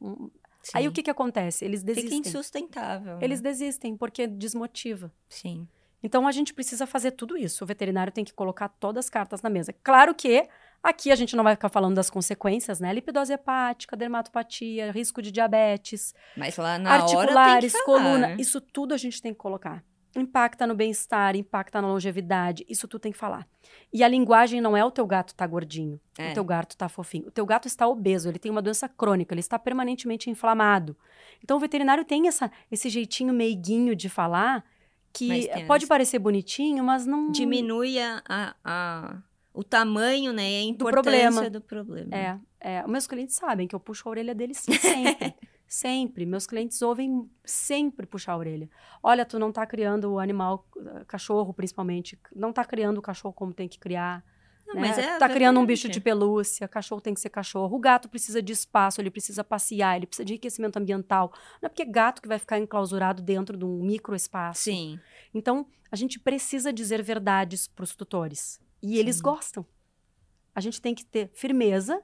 [0.72, 1.64] Aí o que, que acontece?
[1.64, 2.18] Eles desistem.
[2.18, 3.18] Fica insustentável.
[3.20, 3.50] Eles né?
[3.50, 5.12] desistem porque desmotiva.
[5.28, 5.68] Sim.
[6.02, 7.64] Então a gente precisa fazer tudo isso.
[7.64, 9.74] O veterinário tem que colocar todas as cartas na mesa.
[9.82, 10.46] Claro que
[10.82, 12.92] aqui a gente não vai ficar falando das consequências, né?
[12.92, 18.36] Lipidose hepática, dermatopatia, risco de diabetes, Mas lá na articulares, hora coluna, né?
[18.38, 19.82] isso tudo a gente tem que colocar
[20.16, 23.46] impacta no bem-estar, impacta na longevidade, isso tu tem que falar.
[23.92, 26.30] E a linguagem não é o teu gato tá gordinho, é.
[26.30, 27.28] o teu gato tá fofinho.
[27.28, 30.96] O teu gato está obeso, ele tem uma doença crônica, ele está permanentemente inflamado.
[31.42, 34.64] Então o veterinário tem essa, esse jeitinho meiguinho de falar
[35.12, 38.22] que pode parecer bonitinho, mas não diminui a,
[38.64, 39.16] a,
[39.52, 41.50] o tamanho, né, a importância do problema.
[41.50, 42.16] Do problema.
[42.16, 45.34] É, é, os meus clientes sabem que eu puxo a orelha deles sempre.
[45.74, 46.24] Sempre.
[46.24, 48.70] Meus clientes ouvem sempre puxar a orelha.
[49.02, 53.34] Olha, tu não tá criando o animal, ah, cachorro principalmente, não tá criando o cachorro
[53.34, 54.24] como tem que criar.
[54.68, 54.82] Não, né?
[54.82, 57.74] mas é tá criando um bicho de pelúcia, cachorro tem que ser cachorro.
[57.74, 61.32] O gato precisa de espaço, ele precisa passear, ele precisa de enriquecimento ambiental.
[61.60, 64.62] Não é porque gato que vai ficar enclausurado dentro de um microespaço.
[64.62, 65.00] Sim.
[65.34, 68.60] Então, a gente precisa dizer verdades para os tutores.
[68.80, 68.94] E Sim.
[68.94, 69.66] eles gostam.
[70.54, 72.00] A gente tem que ter firmeza,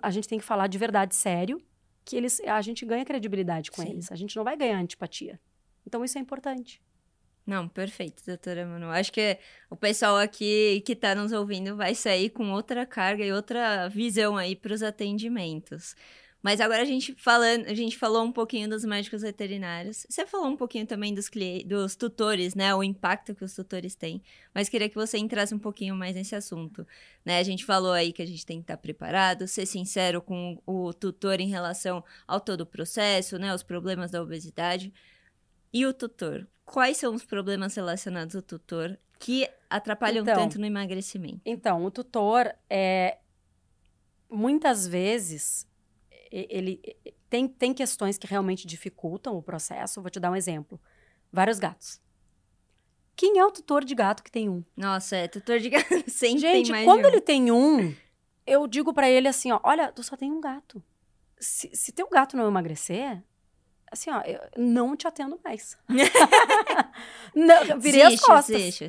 [0.00, 1.60] a gente tem que falar de verdade sério
[2.06, 3.90] que eles, a gente ganha credibilidade com Sim.
[3.90, 4.12] eles.
[4.12, 5.38] A gente não vai ganhar antipatia.
[5.84, 6.80] Então isso é importante.
[7.44, 8.90] Não, perfeito, doutora Manu.
[8.90, 9.38] Acho que
[9.68, 14.36] o pessoal aqui que está nos ouvindo vai sair com outra carga e outra visão
[14.36, 15.94] aí para os atendimentos.
[16.46, 20.06] Mas agora a gente falando, a gente falou um pouquinho dos médicos veterinários.
[20.08, 21.28] Você falou um pouquinho também dos,
[21.66, 22.72] dos tutores, né?
[22.72, 24.22] O impacto que os tutores têm.
[24.54, 26.86] Mas queria que você entrasse um pouquinho mais nesse assunto.
[27.24, 27.40] Né?
[27.40, 30.94] A gente falou aí que a gente tem que estar preparado, ser sincero com o
[30.94, 33.52] tutor em relação ao todo o processo, né?
[33.52, 34.94] Os problemas da obesidade.
[35.72, 36.46] E o tutor?
[36.64, 41.40] Quais são os problemas relacionados ao tutor que atrapalham então, tanto no emagrecimento?
[41.44, 43.18] Então, o tutor é
[44.30, 45.66] muitas vezes
[46.30, 46.80] ele
[47.28, 50.00] tem, tem questões que realmente dificultam o processo.
[50.00, 50.80] Vou te dar um exemplo.
[51.32, 52.00] Vários gatos.
[53.14, 54.62] Quem é o tutor de gato que tem um?
[54.76, 57.08] Nossa, é tutor de gato sempre Gente, tem mais quando um.
[57.08, 57.94] ele tem um,
[58.46, 60.82] eu digo para ele assim, ó, olha, tu só tem um gato.
[61.38, 63.22] Se, se teu gato não emagrecer,
[63.90, 65.76] assim, ó, eu não te atendo mais.
[67.34, 68.80] não, virei as costas.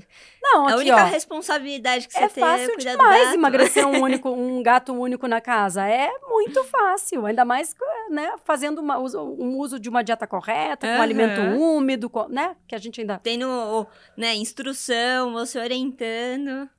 [0.41, 4.01] Não, aqui, a única ó, responsabilidade que você é tem é fácil demais emagrecer um
[4.03, 5.88] único, um gato único na casa.
[5.88, 7.75] É muito fácil, ainda mais,
[8.10, 12.55] né, fazendo uma, um uso de uma dieta correta, com um alimento úmido, com, né,
[12.67, 16.69] que a gente ainda tendo, né, instrução, você orientando.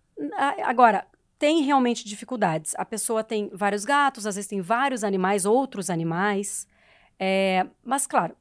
[0.64, 1.06] Agora,
[1.38, 2.74] tem realmente dificuldades.
[2.76, 6.66] A pessoa tem vários gatos, às vezes tem vários animais, outros animais.
[7.18, 8.36] É, mas, claro,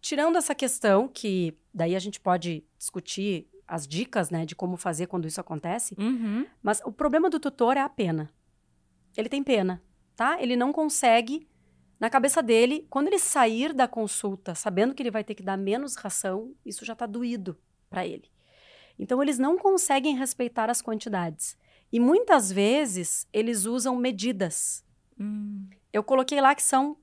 [0.00, 5.06] tirando essa questão, que daí a gente pode discutir as dicas, né, de como fazer
[5.06, 6.46] quando isso acontece, uhum.
[6.62, 8.32] mas o problema do tutor é a pena.
[9.16, 9.82] Ele tem pena,
[10.14, 10.40] tá?
[10.40, 11.48] Ele não consegue,
[11.98, 15.56] na cabeça dele, quando ele sair da consulta, sabendo que ele vai ter que dar
[15.56, 17.58] menos ração, isso já tá doído
[17.90, 18.30] para ele.
[18.98, 21.56] Então, eles não conseguem respeitar as quantidades.
[21.92, 24.84] E muitas vezes, eles usam medidas.
[25.18, 25.68] Hum.
[25.92, 26.96] Eu coloquei lá que são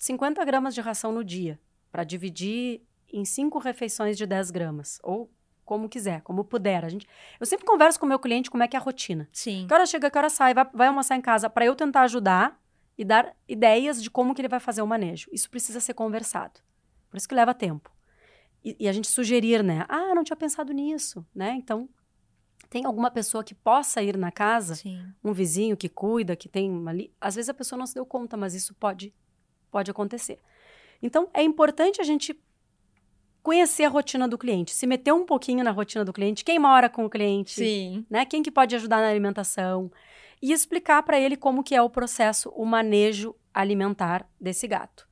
[0.00, 1.60] 50 gramas de ração no dia,
[1.92, 2.80] para dividir
[3.12, 5.30] em cinco refeições de 10 gramas, ou
[5.62, 6.86] como quiser, como puder.
[6.86, 7.06] A gente,
[7.38, 9.28] eu sempre converso com o meu cliente como é que é a rotina.
[9.30, 9.66] Sim.
[9.68, 12.58] Que hora chega, que hora sai, vai, vai almoçar em casa, para eu tentar ajudar
[12.96, 15.28] e dar ideias de como que ele vai fazer o manejo.
[15.30, 16.60] Isso precisa ser conversado.
[17.10, 17.92] Por isso que leva tempo.
[18.64, 19.84] E, e a gente sugerir, né?
[19.86, 21.52] Ah, não tinha pensado nisso, né?
[21.56, 21.86] Então,
[22.70, 25.04] tem alguma pessoa que possa ir na casa, Sim.
[25.22, 27.12] um vizinho que cuida, que tem ali.
[27.20, 29.12] Às vezes a pessoa não se deu conta, mas isso pode
[29.70, 30.38] pode acontecer.
[31.02, 32.38] Então, é importante a gente
[33.42, 36.90] conhecer a rotina do cliente, se meter um pouquinho na rotina do cliente, quem mora
[36.90, 38.04] com o cliente, Sim.
[38.10, 38.26] né?
[38.26, 39.90] Quem que pode ajudar na alimentação
[40.42, 45.08] e explicar para ele como que é o processo, o manejo alimentar desse gato.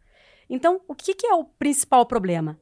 [0.49, 2.59] Então, o que, que é o principal problema?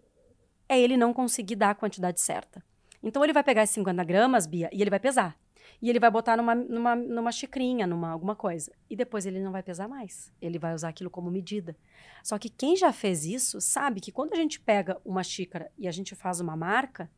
[0.69, 2.65] É ele não conseguir dar a quantidade certa.
[3.03, 5.37] Então, ele vai pegar esses 50 gramas, Bia, e ele vai pesar
[5.81, 8.73] e ele vai botar numa, numa, numa xicrinha, numa alguma coisa.
[8.89, 10.33] E depois ele não vai pesar mais.
[10.41, 11.77] Ele vai usar aquilo como medida.
[12.23, 15.87] Só que quem já fez isso sabe que quando a gente pega uma xícara e
[15.87, 17.11] a gente faz uma marca,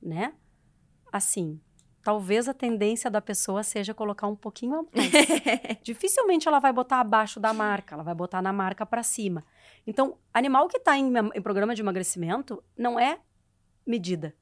[0.00, 0.34] né?
[1.12, 1.60] Assim,
[2.02, 5.12] talvez a tendência da pessoa seja colocar um pouquinho a mais.
[5.84, 9.44] Dificilmente ela vai botar abaixo da marca, ela vai botar na marca para cima.
[9.86, 13.18] Então, animal que está em, em, programa de emagrecimento não é
[13.86, 14.34] medida,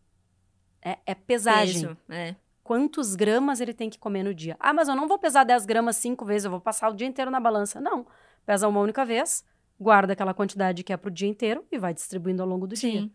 [0.82, 1.88] é, é pesagem.
[1.88, 2.36] Peso, é
[2.70, 4.56] quantos gramas ele tem que comer no dia.
[4.60, 7.04] Ah, mas eu não vou pesar 10 gramas cinco vezes, eu vou passar o dia
[7.04, 7.80] inteiro na balança.
[7.80, 8.06] Não.
[8.46, 9.44] Pesa uma única vez,
[9.76, 12.76] guarda aquela quantidade que é para o dia inteiro e vai distribuindo ao longo do
[12.76, 12.90] Sim.
[12.92, 13.10] dia.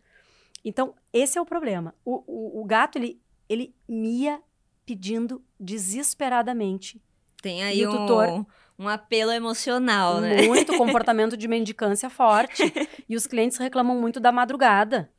[0.62, 1.96] Então, esse é o problema.
[2.04, 4.42] O, o, o gato, ele, ele mia
[4.86, 7.02] pedindo desesperadamente.
[7.42, 8.46] Tem aí um, tutor,
[8.78, 10.42] um apelo emocional, né?
[10.48, 12.62] Muito comportamento de mendicância forte.
[13.08, 15.10] e os clientes reclamam muito da madrugada.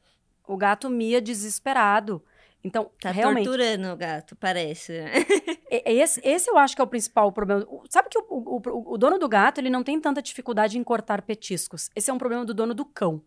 [0.46, 2.22] O gato mia desesperado.
[2.66, 4.92] Então, tá realmente, torturando o gato, parece.
[5.70, 7.64] esse, esse eu acho que é o principal problema.
[7.88, 11.22] Sabe que o, o, o, dono do gato, ele não tem tanta dificuldade em cortar
[11.22, 11.88] petiscos.
[11.94, 13.22] Esse é um problema do dono do cão.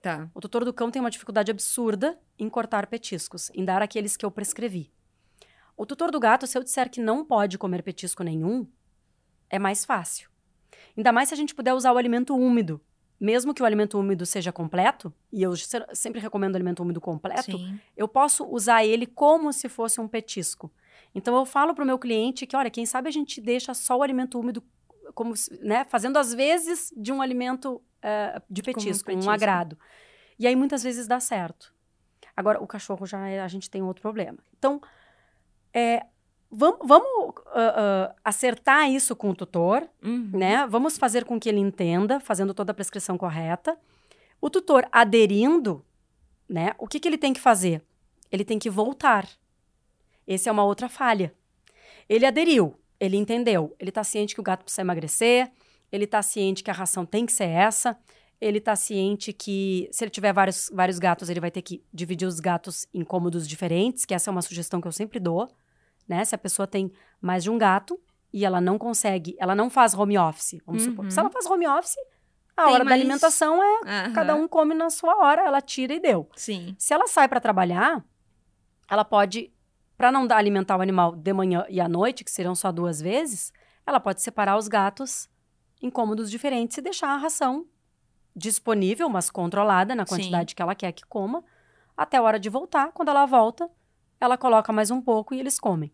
[0.00, 0.30] Tá.
[0.34, 4.24] O tutor do cão tem uma dificuldade absurda em cortar petiscos, em dar aqueles que
[4.24, 4.90] eu prescrevi.
[5.76, 8.66] O tutor do gato, se eu disser que não pode comer petisco nenhum,
[9.50, 10.30] é mais fácil.
[10.96, 12.80] Ainda mais se a gente puder usar o alimento úmido
[13.20, 15.52] mesmo que o alimento úmido seja completo, e eu
[15.92, 17.78] sempre recomendo alimento úmido completo, Sim.
[17.94, 20.72] eu posso usar ele como se fosse um petisco.
[21.14, 23.96] Então eu falo para o meu cliente que, olha, quem sabe a gente deixa só
[23.96, 24.62] o alimento úmido
[25.14, 29.76] como, né, fazendo às vezes de um alimento uh, de petisco, petisco, um agrado.
[30.38, 31.74] E aí muitas vezes dá certo.
[32.34, 34.38] Agora o cachorro já é, a gente tem outro problema.
[34.56, 34.80] Então
[35.74, 36.06] é,
[36.50, 40.30] vamos, vamos uh, uh, acertar isso com o tutor, uhum.
[40.32, 40.66] né?
[40.66, 43.78] Vamos fazer com que ele entenda, fazendo toda a prescrição correta.
[44.40, 45.84] O tutor aderindo,
[46.48, 46.74] né?
[46.78, 47.82] O que, que ele tem que fazer?
[48.32, 49.28] Ele tem que voltar.
[50.26, 51.34] Essa é uma outra falha.
[52.08, 55.50] Ele aderiu, ele entendeu, ele está ciente que o gato precisa emagrecer,
[55.92, 57.96] ele está ciente que a ração tem que ser essa.
[58.40, 62.26] ele está ciente que se ele tiver vários, vários gatos, ele vai ter que dividir
[62.26, 65.48] os gatos em cômodos diferentes, que essa é uma sugestão que eu sempre dou,
[66.10, 66.24] né?
[66.24, 67.98] Se a pessoa tem mais de um gato
[68.32, 70.90] e ela não consegue, ela não faz home office, vamos Uhum.
[70.90, 71.10] supor.
[71.12, 71.96] Se ela faz home office,
[72.56, 74.12] a Tem hora da mais- alimentação é Aham.
[74.12, 76.28] cada um come na sua hora, ela tira e deu.
[76.36, 76.74] Sim.
[76.78, 78.04] Se ela sai para trabalhar,
[78.88, 79.52] ela pode,
[79.96, 83.00] para não dar alimentar o animal de manhã e à noite, que seriam só duas
[83.00, 83.52] vezes,
[83.86, 85.28] ela pode separar os gatos
[85.80, 87.64] em cômodos diferentes e deixar a ração
[88.36, 90.08] disponível, mas controlada na Sim.
[90.16, 91.42] quantidade que ela quer que coma,
[91.96, 92.92] até a hora de voltar.
[92.92, 93.68] Quando ela volta,
[94.20, 95.90] ela coloca mais um pouco e eles comem.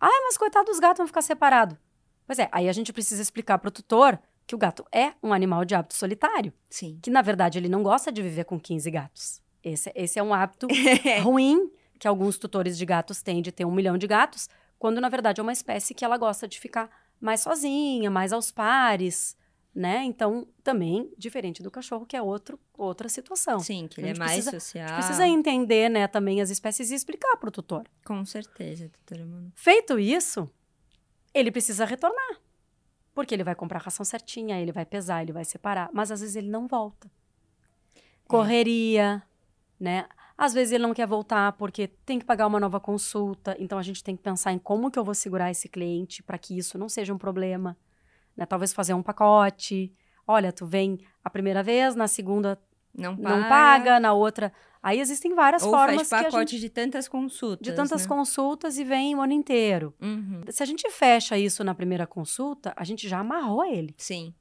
[0.00, 1.76] Ah, mas coitado dos gatos vão ficar separados.
[2.26, 5.32] Pois é, aí a gente precisa explicar para o tutor que o gato é um
[5.32, 6.98] animal de hábito solitário Sim.
[7.02, 9.42] que na verdade ele não gosta de viver com 15 gatos.
[9.62, 10.66] Esse, esse é um hábito
[11.22, 15.08] ruim que alguns tutores de gatos têm de ter um milhão de gatos, quando na
[15.08, 16.88] verdade é uma espécie que ela gosta de ficar
[17.20, 19.36] mais sozinha, mais aos pares,
[19.74, 20.02] né?
[20.04, 23.60] Então, também diferente do cachorro, que é outro, outra situação.
[23.60, 24.84] Sim, que ele é mais precisa- social.
[24.84, 27.86] A gente precisa entender, né, também as espécies e explicar para o tutor.
[28.04, 29.28] Com certeza, doutora.
[29.54, 30.50] Feito isso,
[31.32, 32.40] ele precisa retornar.
[33.14, 36.20] Porque ele vai comprar a ração certinha, ele vai pesar, ele vai separar, mas às
[36.20, 37.10] vezes ele não volta.
[38.26, 39.22] Correria,
[39.78, 40.06] né?
[40.38, 43.82] Às vezes ele não quer voltar porque tem que pagar uma nova consulta, então a
[43.82, 46.78] gente tem que pensar em como que eu vou segurar esse cliente para que isso
[46.78, 47.76] não seja um problema,
[48.40, 48.46] né?
[48.46, 49.92] Talvez fazer um pacote.
[50.26, 52.58] Olha, tu vem a primeira vez, na segunda
[52.94, 53.36] Não paga.
[53.36, 54.52] não paga, na outra.
[54.82, 57.60] Aí existem várias Ou formas faz pacote gente, de tantas consultas.
[57.60, 58.08] de tantas né?
[58.08, 59.94] consultas e vem o ano inteiro.
[60.00, 60.40] Uhum.
[60.48, 63.94] Se a gente fecha isso na primeira consulta, a gente já amarrou ele.
[63.98, 64.32] Sim.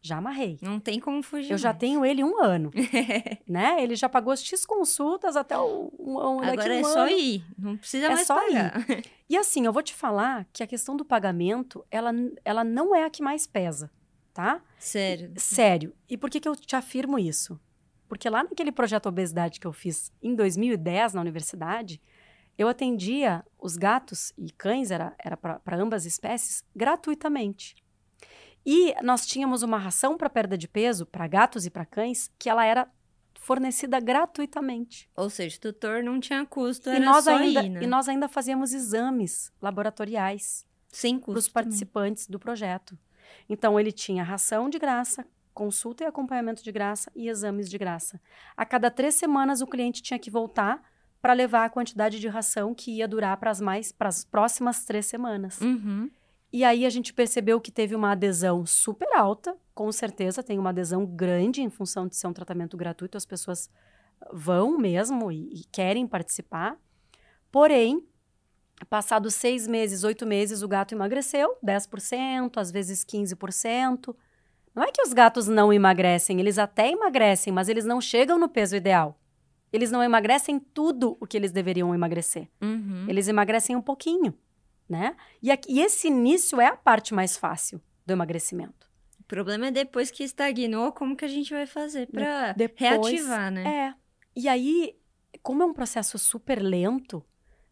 [0.00, 0.58] Já amarrei.
[0.62, 1.52] Não tem como fugir.
[1.52, 2.70] Eu já tenho ele um ano,
[3.46, 3.82] né?
[3.82, 7.10] Ele já pagou X consultas até o, um, um, Agora um é só ano.
[7.10, 7.44] ir.
[7.58, 8.86] Não precisa É mais só pagar.
[9.28, 12.12] E assim, eu vou te falar que a questão do pagamento, ela,
[12.44, 13.90] ela não é a que mais pesa,
[14.32, 14.62] tá?
[14.78, 15.32] Sério.
[15.36, 15.94] Sério.
[16.08, 17.60] E por que, que eu te afirmo isso?
[18.08, 22.00] Porque lá naquele projeto Obesidade que eu fiz em 2010 na universidade,
[22.56, 27.76] eu atendia os gatos e cães, era, era para ambas espécies, gratuitamente.
[28.66, 32.48] E nós tínhamos uma ração para perda de peso, para gatos e para cães, que
[32.50, 32.88] ela era
[33.34, 35.08] fornecida gratuitamente.
[35.16, 37.82] Ou seja, o tutor não tinha custo, E era nós, só ainda, ir, né?
[37.82, 41.64] e nós ainda fazíamos exames laboratoriais Sem para os custo também.
[41.64, 42.98] participantes do projeto.
[43.48, 48.20] Então, ele tinha ração de graça, consulta e acompanhamento de graça e exames de graça.
[48.56, 50.82] A cada três semanas, o cliente tinha que voltar
[51.20, 54.84] para levar a quantidade de ração que ia durar para as mais para as próximas
[54.84, 55.60] três semanas.
[55.60, 56.08] Uhum.
[56.52, 60.70] E aí a gente percebeu que teve uma adesão super alta, com certeza tem uma
[60.70, 63.70] adesão grande em função de ser um tratamento gratuito, as pessoas
[64.32, 66.76] vão mesmo e, e querem participar.
[67.52, 68.02] Porém,
[68.88, 74.14] passados seis meses, oito meses, o gato emagreceu 10%, às vezes 15%.
[74.74, 78.48] Não é que os gatos não emagrecem, eles até emagrecem, mas eles não chegam no
[78.48, 79.18] peso ideal.
[79.72, 82.48] Eles não emagrecem tudo o que eles deveriam emagrecer.
[82.60, 83.04] Uhum.
[83.06, 84.34] Eles emagrecem um pouquinho,
[84.88, 85.16] né?
[85.42, 88.88] E, aqui- e esse início é a parte mais fácil do emagrecimento.
[89.20, 93.50] O problema é depois que estagnou, como que a gente vai fazer pra depois- reativar,
[93.50, 93.88] né?
[93.88, 93.94] É.
[94.34, 94.96] E aí,
[95.42, 97.22] como é um processo super lento,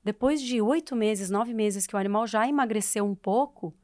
[0.05, 3.75] depois de oito meses, nove meses que o animal já emagreceu um pouco,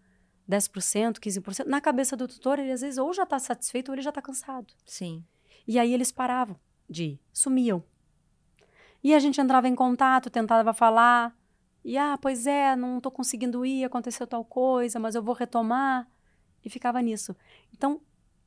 [0.47, 4.03] 10%, 15%, na cabeça do tutor, ele às vezes ou já está satisfeito ou ele
[4.03, 4.75] já está cansado.
[4.85, 5.25] Sim.
[5.67, 6.57] E aí eles paravam
[6.91, 7.83] de ir, sumiam.
[9.03, 11.35] E a gente entrava em contato, tentava falar.
[11.85, 16.09] E, ah, pois é, não estou conseguindo ir, aconteceu tal coisa, mas eu vou retomar.
[16.65, 17.35] E ficava nisso.
[17.75, 18.01] Então,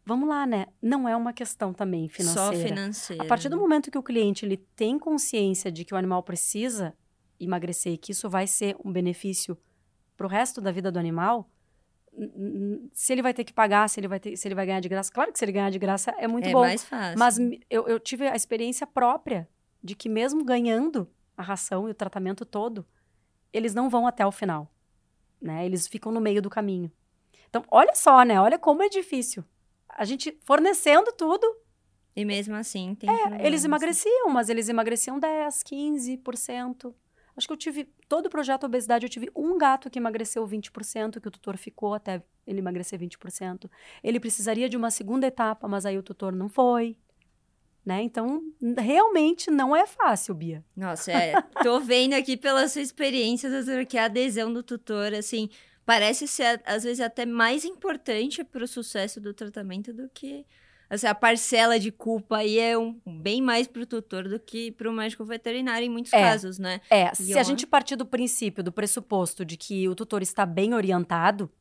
[0.06, 0.68] vamos lá, né?
[0.82, 2.58] Não é uma questão também financeira.
[2.58, 3.24] Só financeira.
[3.24, 3.62] A partir do né?
[3.62, 6.94] momento que o cliente ele tem consciência de que o animal precisa
[7.38, 9.58] emagrecer e que isso vai ser um benefício
[10.16, 11.50] para o resto da vida do animal,
[12.94, 14.88] se ele vai ter que pagar, se ele vai, ter, se ele vai ganhar de
[14.88, 16.62] graça, claro que se ele ganhar de graça é muito é bom.
[16.62, 17.20] mais fácil.
[17.20, 17.38] Mas
[17.70, 19.50] eu, eu tive a experiência própria
[19.84, 22.86] de que mesmo ganhando a ração e o tratamento todo,
[23.56, 24.72] eles não vão até o final,
[25.42, 25.66] né?
[25.66, 26.92] Eles ficam no meio do caminho.
[27.50, 28.40] Então, olha só, né?
[28.40, 29.44] Olha como é difícil.
[29.90, 31.46] A gente fornecendo tudo,
[32.16, 36.94] E mesmo assim, tem é, eles emagreciam, mas eles emagreciam 10, 15%.
[37.36, 41.20] Acho que eu tive, todo o projeto obesidade, eu tive um gato que emagreceu 20%,
[41.20, 43.70] que o tutor ficou até ele emagrecer 20%.
[44.02, 46.98] Ele precisaria de uma segunda etapa, mas aí o tutor não foi.
[47.86, 48.02] Né?
[48.02, 48.42] Então,
[48.80, 50.66] realmente não é fácil, Bia.
[50.76, 55.50] Nossa, é, tô vendo aqui pela sua experiência, doutora, que a adesão do tutor, assim,
[55.86, 60.46] parece ser, às vezes, até mais importante pro sucesso do tratamento do que...
[60.90, 64.92] Assim, a parcela de culpa aí é um, bem mais pro tutor do que pro
[64.92, 66.22] médico veterinário em muitos É.
[66.22, 66.80] casos, né?
[66.92, 70.46] É, E se a gente partir do princípio, do pressuposto de que o tutor está
[70.46, 71.52] bem orientado,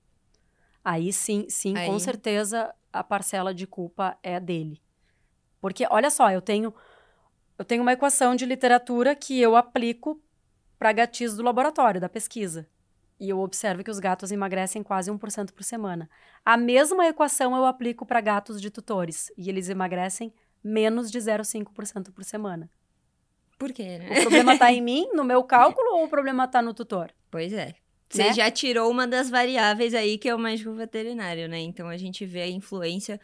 [0.84, 4.80] aí sim, sim, com Aí- certeza a parcela de culpa é dele.
[5.64, 6.74] Porque, olha só, eu tenho,
[7.58, 10.20] eu tenho uma equação de literatura que eu aplico
[10.78, 12.68] para gatis do laboratório, da pesquisa.
[13.18, 16.06] E eu observo que os gatos emagrecem quase 1% por semana.
[16.44, 19.32] A mesma equação eu aplico para gatos de tutores.
[19.38, 22.68] E eles emagrecem menos de 0,5% por semana.
[23.58, 24.18] Por quê, né?
[24.18, 27.10] O problema está em mim, no meu cálculo, ou o problema está no tutor?
[27.30, 27.72] Pois é.
[28.10, 28.32] Você Né?
[28.34, 31.58] já tirou uma das variáveis aí, que é o médico veterinário, né?
[31.60, 33.18] Então a gente vê a influência,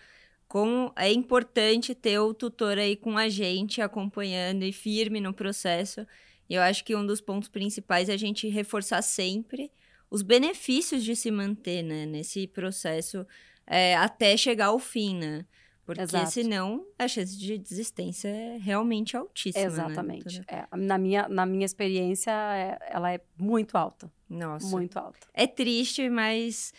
[0.51, 6.05] como é importante ter o tutor aí com a gente, acompanhando e firme no processo.
[6.49, 9.71] E eu acho que um dos pontos principais é a gente reforçar sempre
[10.11, 12.05] os benefícios de se manter, né?
[12.05, 13.25] Nesse processo
[13.65, 15.47] é, até chegar ao fim, né?
[15.87, 16.33] Porque Exato.
[16.33, 19.65] senão a chance de desistência é realmente altíssima.
[19.65, 20.25] né, Exatamente.
[20.39, 20.69] doutora?
[20.73, 24.11] É, na, minha, na minha experiência, é- ela é muito alta.
[24.29, 24.67] Nossa.
[24.67, 25.29] Muito alta.
[25.33, 26.75] É triste, mas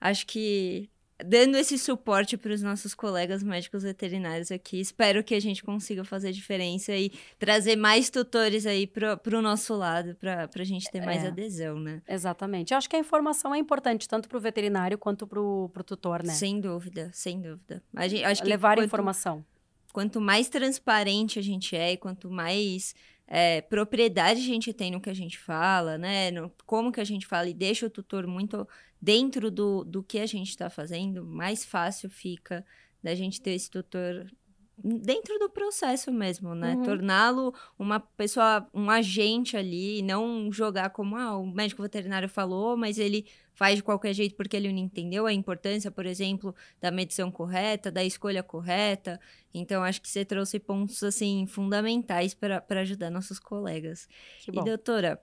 [0.00, 0.90] acho que
[1.24, 6.04] dando esse suporte para os nossos colegas médicos veterinários aqui, espero que a gente consiga
[6.04, 11.00] fazer diferença e trazer mais tutores aí para o nosso lado, para a gente ter
[11.04, 11.28] mais É.
[11.28, 12.02] adesão, né?
[12.08, 12.72] Exatamente.
[12.72, 16.22] Eu acho que a informação é importante, tanto para o veterinário quanto para o tutor,
[16.22, 16.32] né?
[16.32, 17.82] Sem dúvida, sem dúvida.
[17.94, 19.44] A gente, acho que Levar quanto, informação.
[19.92, 22.94] quanto mais transparente a gente é e quanto mais
[23.34, 26.30] é, propriedade a gente tem no que a gente fala, né?
[26.30, 28.68] No, como que a gente fala e deixa o tutor muito
[29.00, 32.62] dentro do, do que a gente está fazendo, mais fácil fica
[33.02, 34.30] da gente ter esse tutor
[34.82, 36.74] dentro do processo mesmo, né?
[36.74, 36.82] Uhum.
[36.82, 42.98] Torná-lo uma pessoa, um agente ali, não jogar como, ah, o médico veterinário falou, mas
[42.98, 47.30] ele faz de qualquer jeito porque ele não entendeu a importância, por exemplo, da medição
[47.30, 49.20] correta, da escolha correta.
[49.54, 54.08] Então, acho que você trouxe pontos, assim, fundamentais para ajudar nossos colegas.
[54.40, 55.20] Que E, doutora,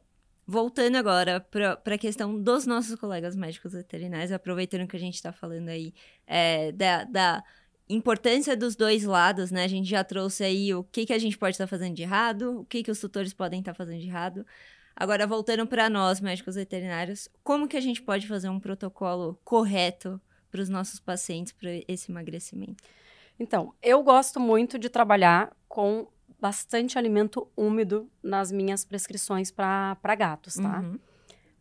[0.50, 5.32] voltando agora para a questão dos nossos colegas médicos veterinários, aproveitando que a gente está
[5.32, 5.94] falando aí
[6.26, 7.44] é, da, da
[7.90, 9.64] importância dos dois lados, né?
[9.64, 12.62] A gente já trouxe aí o que, que a gente pode estar fazendo de errado,
[12.62, 14.46] o que, que os tutores podem estar fazendo de errado.
[14.96, 20.22] Agora, voltando para nós, médicos veterinários, como que a gente pode fazer um protocolo correto
[20.52, 22.84] para os nossos pacientes para esse emagrecimento?
[23.40, 26.08] Então, eu gosto muito de trabalhar com
[26.40, 30.80] bastante alimento úmido nas minhas prescrições para gatos, tá?
[30.80, 31.00] Uhum.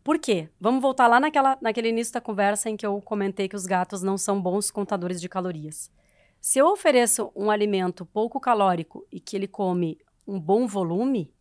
[0.03, 0.49] Por quê?
[0.59, 4.01] Vamos voltar lá naquela, naquele início da conversa em que eu comentei que os gatos
[4.01, 5.91] não são bons contadores de calorias.
[6.41, 11.33] Se eu ofereço um alimento pouco calórico e que ele come um bom volume,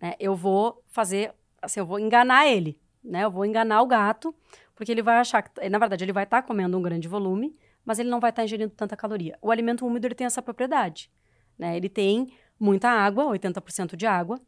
[0.00, 3.24] né, eu vou fazer, assim, eu vou enganar ele, né?
[3.24, 4.34] Eu vou enganar o gato,
[4.74, 7.98] porque ele vai achar que, na verdade, ele vai estar comendo um grande volume, mas
[7.98, 9.38] ele não vai estar ingerindo tanta caloria.
[9.42, 11.10] O alimento úmido ele tem essa propriedade,
[11.58, 11.76] né?
[11.76, 14.40] Ele tem muita água, 80% de água,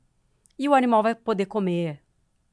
[0.58, 2.02] e o animal vai poder comer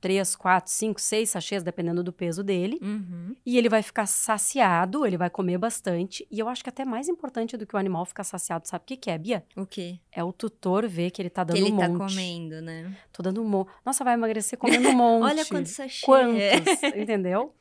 [0.04, 2.78] 3, 4, 5, 6 sachês, dependendo do peso dele.
[2.82, 3.34] Uhum.
[3.46, 6.28] E ele vai ficar saciado, ele vai comer bastante.
[6.30, 8.86] E eu acho que até mais importante do que o animal ficar saciado, sabe o
[8.86, 9.46] que, que é, Bia?
[9.56, 9.98] O quê?
[10.12, 12.16] É o tutor ver que ele tá dando que ele um tá monte.
[12.16, 12.94] comendo, né?
[13.14, 13.70] Tô dando um monte.
[13.86, 15.24] Nossa, vai emagrecer comendo um monte.
[15.24, 16.02] Olha quantos sachês.
[16.04, 17.56] Quantos, entendeu?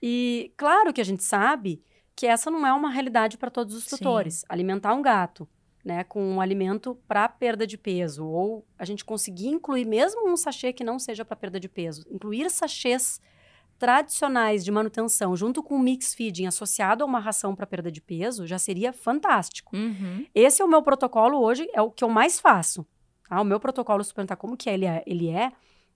[0.00, 1.82] E claro que a gente sabe
[2.14, 3.96] que essa não é uma realidade para todos os Sim.
[3.96, 4.44] tutores.
[4.48, 5.48] Alimentar um gato,
[5.84, 10.36] né, com um alimento para perda de peso, ou a gente conseguir incluir mesmo um
[10.36, 13.20] sachê que não seja para perda de peso, incluir sachês
[13.78, 18.00] tradicionais de manutenção junto com um mix feeding associado a uma ração para perda de
[18.00, 19.74] peso, já seria fantástico.
[19.74, 20.26] Uhum.
[20.34, 22.86] Esse é o meu protocolo hoje, é o que eu mais faço.
[23.28, 23.40] tá?
[23.40, 25.50] O meu protocolo, se perguntar como que ele é, ele é,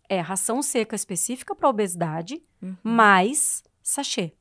[0.09, 2.75] é ração seca específica para obesidade, Uhum.
[2.83, 4.33] mais sachê.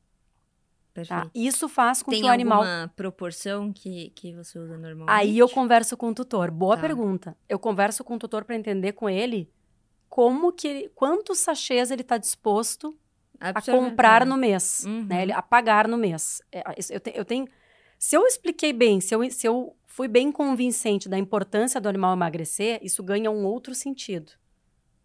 [0.94, 1.24] Perfeito.
[1.24, 1.30] Tá?
[1.34, 2.58] Isso faz com Tem que o animal.
[2.62, 5.10] alguma proporção que, que você usa normalmente?
[5.10, 6.50] Aí eu converso com o tutor.
[6.52, 6.82] Boa Tá.
[6.82, 7.36] pergunta.
[7.48, 9.50] Eu converso com o tutor para entender com ele
[10.08, 12.96] como que ele, quantos sachês ele está disposto
[13.40, 14.24] a comprar é.
[14.24, 15.04] no mês, Uhum.
[15.06, 15.22] né?
[15.22, 16.40] Ele- A pagar no mês.
[16.52, 17.48] É, eu, te- eu tenho.
[17.98, 22.12] Se eu expliquei bem, se eu, se eu fui bem convincente da importância do animal
[22.14, 24.30] emagrecer, isso ganha um outro sentido,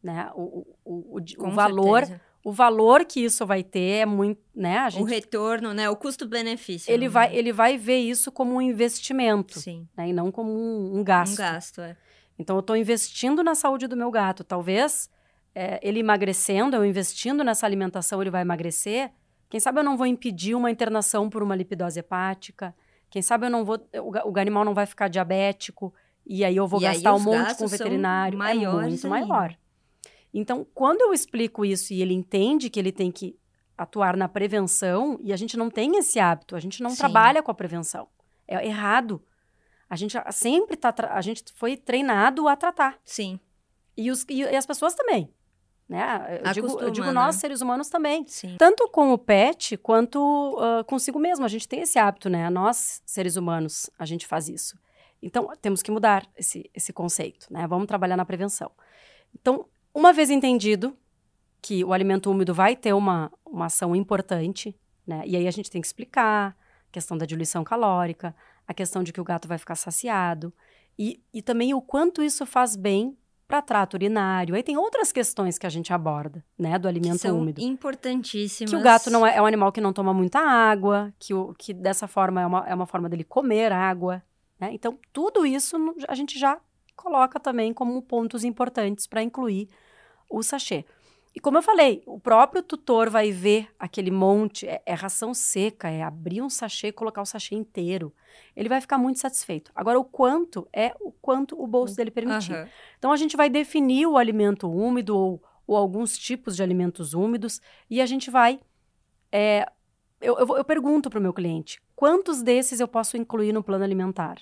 [0.04, 0.30] né?
[0.36, 2.21] O, o, o, o valor, certeza.
[2.49, 4.77] O valor que isso vai ter é muito, né?
[4.79, 5.89] A O gente, retorno, né?
[5.89, 6.91] O custo-benefício.
[6.91, 7.09] ele né?
[7.09, 9.88] vai, ele vai ver isso como um investimento, Sim.
[9.95, 10.09] né?
[10.09, 11.33] E não como um, um gasto.
[11.33, 11.95] Um gasto, é.
[12.38, 14.43] Então, eu estou investindo na saúde do meu gato.
[14.43, 15.09] Talvez
[15.53, 19.11] é, ele emagrecendo, eu investindo nessa alimentação, ele vai emagrecer.
[19.49, 22.74] Quem sabe eu não vou impedir uma internação por uma lipidose hepática.
[23.09, 25.93] Quem sabe eu não vou, o, o animal não vai ficar diabético.
[26.26, 28.36] E aí eu vou E gastar um monte com veterinário.
[28.36, 29.28] é maiores muito ainda.
[29.28, 29.55] maior.
[30.34, 33.38] Então, quando eu explico isso e ele entende que ele tem que
[33.77, 36.97] atuar na prevenção, e a gente não tem esse hábito, a gente não Sim.
[36.97, 38.07] trabalha com a prevenção.
[38.47, 39.23] É errado.
[39.89, 42.99] A gente sempre tá, a gente foi treinado a tratar.
[43.03, 43.39] Sim,
[43.97, 45.34] E, os, e, as pessoas também.
[45.88, 46.41] Né?
[46.45, 47.39] Eu, digo, eu digo nós, né?
[47.39, 48.23] seres humanos, também.
[48.27, 48.55] sim.
[48.59, 51.43] Tanto com o pet, quanto ah, consigo mesmo.
[51.43, 52.47] A gente tem esse hábito, né?
[52.51, 54.77] Nós, seres humanos, a gente faz isso.
[55.19, 57.65] Então, temos que mudar esse, esse conceito, né?
[57.65, 58.69] Vamos trabalhar na prevenção.
[59.34, 59.65] Então,
[60.00, 60.95] uma vez entendido
[61.62, 64.74] que o alimento úmido vai ter uma, uma ação importante,
[65.06, 65.24] né?
[65.26, 66.56] E aí a gente tem que explicar
[66.88, 68.34] a questão da diluição calórica,
[68.66, 70.54] a questão de que o gato vai ficar saciado,
[70.97, 74.56] e, e também o quanto isso faz bem para trato urinário.
[74.56, 77.62] Aí tem outras questões que a gente aborda, né, do alimento que são úmido.
[77.62, 78.72] Importantíssimas.
[78.72, 81.54] Que o gato não é, é um animal que não toma muita água, que, o,
[81.58, 84.24] que dessa forma é uma, é uma forma dele comer água.
[84.60, 84.70] Né?
[84.72, 85.76] Então, tudo isso
[86.08, 86.58] a gente já
[86.95, 89.68] coloca também como pontos importantes para incluir
[90.30, 90.86] o sachê.
[91.36, 95.89] E como eu falei, o próprio tutor vai ver aquele monte, é, é, ração seca,
[95.89, 98.13] é abrir um sachê e colocar o sachê inteiro.
[98.55, 99.71] Ele vai ficar muito satisfeito.
[99.75, 102.53] Agora, o quanto é o quanto o bolso dele permitir.
[102.53, 102.67] Uhum.
[102.97, 107.61] Então, a gente vai definir o alimento úmido ou, ou alguns tipos de alimentos úmidos
[107.89, 108.59] e a gente vai.
[109.32, 109.71] É,
[110.19, 113.84] eu, eu, eu pergunto para o meu cliente: quantos desses eu posso incluir no plano
[113.84, 114.39] alimentar?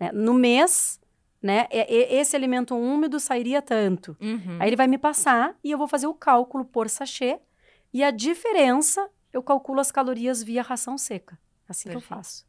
[0.00, 1.00] É, no mês,
[1.44, 1.68] né?
[1.70, 4.16] Esse alimento úmido sairia tanto.
[4.18, 4.56] Uhum.
[4.58, 7.38] Aí ele vai me passar e eu vou fazer o cálculo por sachê
[7.92, 11.38] e a diferença eu calculo as calorias via ração seca.
[11.68, 12.06] Assim Perfeito.
[12.06, 12.46] que eu faço.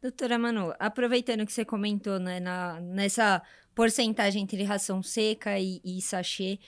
[0.00, 3.42] Doutora Manu, aproveitando que você comentou né, na, nessa
[3.74, 6.58] porcentagem entre ração seca e, e sachê,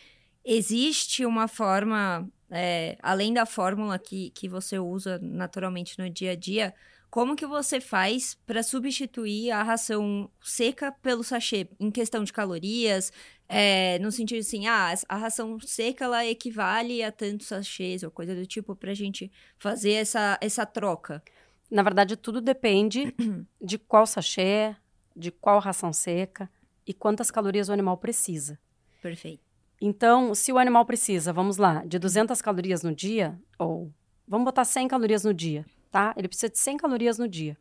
[0.45, 6.37] existe uma forma, é, além da fórmula que, que você usa naturalmente no dia a
[6.37, 6.75] dia,
[7.11, 13.13] como que você faz para substituir a ração seca pelo sachê em questão de calorias?
[13.49, 18.33] É, no sentido assim, ah, a ração seca ela equivale a tantos sachês ou coisa
[18.35, 21.21] do tipo para a gente fazer essa, essa troca?
[21.69, 23.13] Na verdade, tudo depende
[23.61, 24.77] de qual sachê,
[25.17, 26.49] de qual ração seca
[26.87, 28.57] e quantas calorias o animal precisa.
[29.03, 29.43] Perfeito.
[29.81, 33.91] Então, se o animal precisa, vamos lá, de 200 calorias no dia, ou
[34.29, 36.15] vamos botar 100 calorias no dia tá?
[36.17, 37.57] Ele precisa de 100 calorias no dia.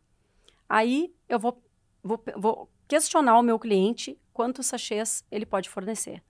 [0.68, 1.62] Aí eu vou,
[2.04, 6.24] vou, vou questionar o meu cliente quantos sachês ele pode fornecer.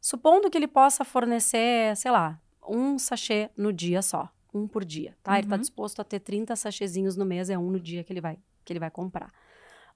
[0.00, 5.16] Supondo que ele possa fornecer, sei lá, um sachê no dia só, um por dia,
[5.22, 5.24] tá?
[5.24, 5.36] Tá uhum.
[5.38, 8.20] Ele está disposto a ter 30 sachêzinhos no mês, é um no dia que ele
[8.20, 9.32] vai, que ele vai comprar.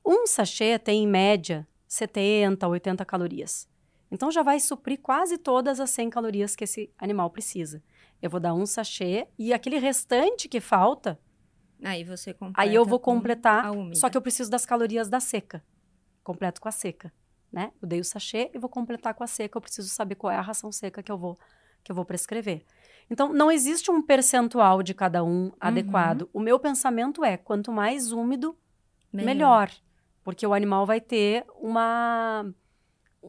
[0.04, 3.68] Um sachê tem, em média, 70, 80 calorias.
[4.10, 7.82] Então, já vai suprir quase todas as 100 calorias que esse animal precisa.
[8.20, 11.18] Eu vou dar um sachê e aquele restante que falta,
[11.84, 12.60] Aí você completa.
[12.60, 15.62] Aí eu vou completar, só que eu preciso das calorias da seca.
[16.22, 17.12] Completo com a seca,
[17.52, 17.70] né?
[17.80, 20.36] Eu dei o sachê e vou completar com a seca, eu preciso saber qual é
[20.36, 21.38] a ração seca que eu vou
[21.82, 22.64] que eu vou prescrever.
[23.10, 25.52] Então, não existe um percentual de cada um uhum.
[25.60, 26.30] adequado.
[26.32, 28.56] O meu pensamento é, quanto mais úmido,
[29.12, 29.26] melhor.
[29.26, 29.70] melhor.
[30.24, 32.50] Porque o animal vai ter uma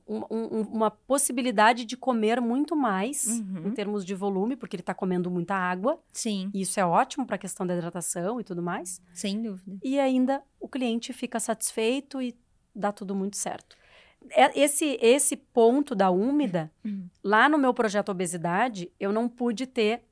[0.07, 3.67] um, um, uma possibilidade de comer muito mais uhum.
[3.67, 5.99] em termos de volume, porque ele está comendo muita água.
[6.11, 6.49] Sim.
[6.53, 9.01] E isso é ótimo para a questão da hidratação e tudo mais.
[9.13, 9.77] Sem dúvida.
[9.83, 12.35] E ainda o cliente fica satisfeito e
[12.75, 13.75] dá tudo muito certo.
[14.31, 17.07] É, esse, esse ponto da úmida, uhum.
[17.23, 20.03] lá no meu projeto Obesidade, eu não pude ter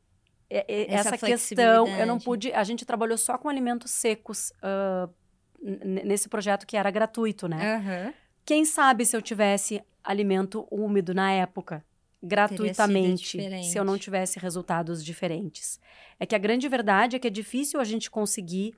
[0.50, 1.88] essa, essa questão.
[1.88, 2.54] Eu não pude.
[2.54, 5.12] A gente trabalhou só com alimentos secos uh,
[5.60, 7.78] nesse projeto que era gratuito, né?
[7.78, 8.14] Uhum.
[8.46, 11.84] Quem sabe se eu tivesse alimento úmido na época,
[12.22, 15.80] gratuitamente, se eu não tivesse resultados diferentes.
[16.20, 18.76] É que a grande verdade é que é difícil a gente conseguir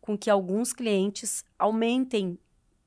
[0.00, 2.38] com que alguns clientes aumentem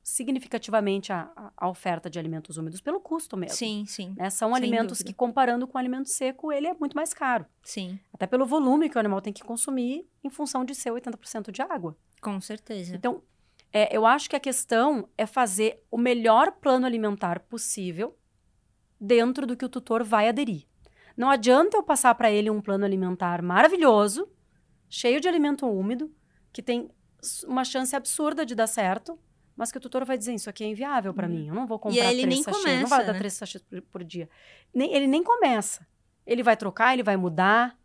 [0.02, 3.56] significativamente a, a, oferta de alimentos úmidos pelo custo mesmo.
[3.56, 4.14] Sim, sim.
[4.18, 4.28] Né?
[4.28, 5.10] São alimentos dúvida.
[5.10, 7.46] que, comparando com o alimento seco, ele é muito mais caro.
[7.62, 7.98] Sim.
[8.12, 11.62] Até pelo volume que o animal tem que consumir em função de ser 80% de
[11.62, 11.96] água.
[12.20, 12.94] Com certeza.
[12.94, 13.22] Então,
[13.76, 18.16] é, eu acho que a questão é fazer o melhor plano alimentar possível
[19.00, 20.64] dentro do que o tutor vai aderir.
[21.16, 24.30] Não adianta eu passar para ele um plano alimentar maravilhoso,
[24.88, 26.08] cheio de alimento úmido,
[26.52, 26.88] que tem
[27.48, 29.18] uma chance absurda de dar certo,
[29.56, 31.32] mas que o tutor vai dizer isso aqui é inviável para uhum.
[31.32, 33.12] mim, eu não vou comprar e ele três nem sachês, começa, não vai né?
[33.12, 34.28] dar três sachês por, por dia.
[34.72, 35.84] Nem, ele nem começa.
[36.24, 37.76] Ele vai trocar, ele vai mudar,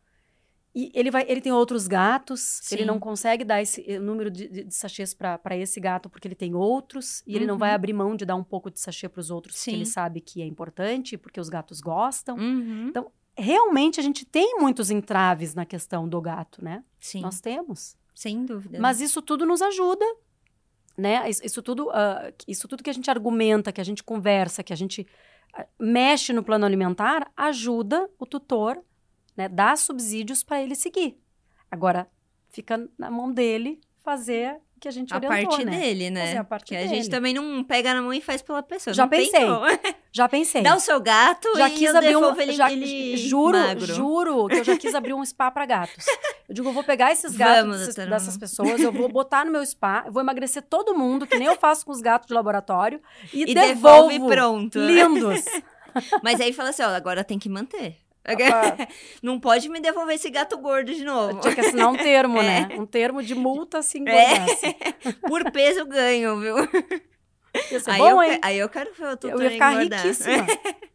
[0.79, 2.75] e ele, vai, ele tem outros gatos, Sim.
[2.75, 6.25] ele não consegue dar esse eh, número de, de, de sachês para esse gato porque
[6.25, 7.35] ele tem outros, e uhum.
[7.35, 7.75] ele não vai uhum.
[7.75, 9.71] abrir mão de dar um pouco de sachê para os outros Sim.
[9.71, 12.37] porque ele sabe que é importante, porque os gatos gostam.
[12.37, 12.87] Uhum.
[12.87, 16.81] Então, realmente a gente tem muitos entraves na questão do gato, né?
[16.97, 17.21] Sim.
[17.21, 17.97] Nós temos.
[18.15, 18.79] Sem dúvida.
[18.79, 20.05] Mas isso tudo nos ajuda,
[20.97, 21.29] né?
[21.29, 24.71] Isso, isso tudo, uh, isso tudo que a gente argumenta, que a gente conversa, que
[24.71, 25.05] a gente
[25.57, 28.81] uh, mexe no plano alimentar, ajuda o tutor
[29.39, 31.17] né, dar subsídios para ele seguir.
[31.71, 32.07] Agora,
[32.49, 35.79] fica na mão dele fazer o que a gente a orientou, parte né?
[35.79, 36.25] dele, né?
[36.27, 36.89] Fazer a parte que dele.
[36.89, 38.93] a gente também não pega na mão e faz pela pessoa.
[38.93, 39.45] Já pensei.
[40.11, 40.61] Já pensei.
[40.63, 43.85] Dá o seu gato já e quis abrir um, ele, já, ele juro, magro.
[43.93, 46.03] juro que eu já quis abrir um spa para gatos.
[46.47, 49.51] Eu digo, eu vou pegar esses gatos Vamos, desses- dessas pessoas, eu vou botar no
[49.51, 52.33] meu spa, eu vou emagrecer todo mundo, que nem eu faço com os gatos de
[52.33, 52.99] laboratório,
[53.31, 54.09] e, E devolvo.
[54.09, 54.79] devolve pronto.
[54.79, 55.45] Lindos.
[56.23, 57.95] Mas aí fala assim, ó, agora tem que manter.
[59.23, 61.39] Não pode me devolver esse gato gordo de novo.
[61.39, 62.43] Tinha que assinar um termo, É.
[62.43, 62.69] né?
[62.77, 64.75] Um termo de multa se engordasse.
[65.27, 66.55] Por peso ganho, viu?
[67.71, 68.39] Ia ser Aí, bom, eu, hein?
[68.39, 70.01] que- aí eu quero ver o tutor Eu ia ficar engordar.
[70.03, 70.45] riquíssima.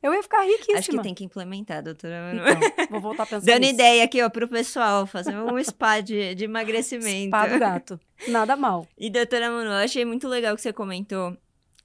[0.02, 0.78] Eu ia ficar riquíssima.
[0.78, 2.42] Acho que tem que implementar, doutora Manu.
[2.48, 3.74] Então, vou voltar a pensar Dando nisso.
[3.74, 7.28] ideia aqui, ó, pro pessoal, fazer um spa de, de emagrecimento.
[7.28, 8.00] Spa do gato.
[8.28, 8.86] Nada mal.
[8.96, 11.36] E, doutora Manu, eu achei muito legal que você comentou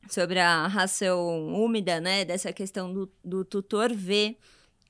[0.07, 2.23] sobre a ração úmida, né?
[2.23, 4.37] Dessa questão do, do tutor ver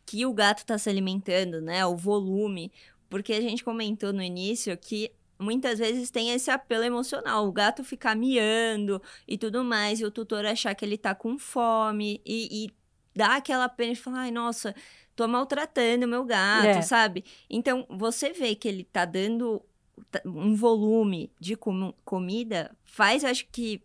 [0.10, 1.86] que o gato tá se alimentando, né?
[1.86, 2.72] O volume.
[3.10, 7.48] Porque a gente comentou no início que muitas vezes tem esse apelo emocional.
[7.48, 11.38] O gato ficar miando e tudo mais, e o tutor achar que ele tá com
[11.38, 12.72] fome e, e
[13.16, 14.74] dá aquela pena de falar, ai, nossa,
[15.16, 16.82] tô maltratando o meu gato, É.
[16.82, 17.24] sabe?
[17.48, 19.62] Então, você vê que ele tá dando
[20.10, 23.82] ta- um volume de comu- comida, faz, acho que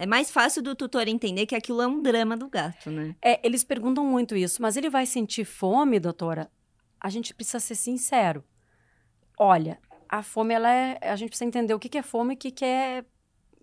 [0.00, 3.14] é mais fácil do tutor entender que aquilo é um drama do gato, né?
[3.20, 6.50] É, eles perguntam muito isso, mas ele vai sentir fome, doutora?
[6.98, 8.42] A gente precisa ser sincero.
[9.38, 9.78] Olha,
[10.08, 10.98] a fome, ela é.
[11.02, 13.04] A gente precisa entender o que, que é fome e o que, que é.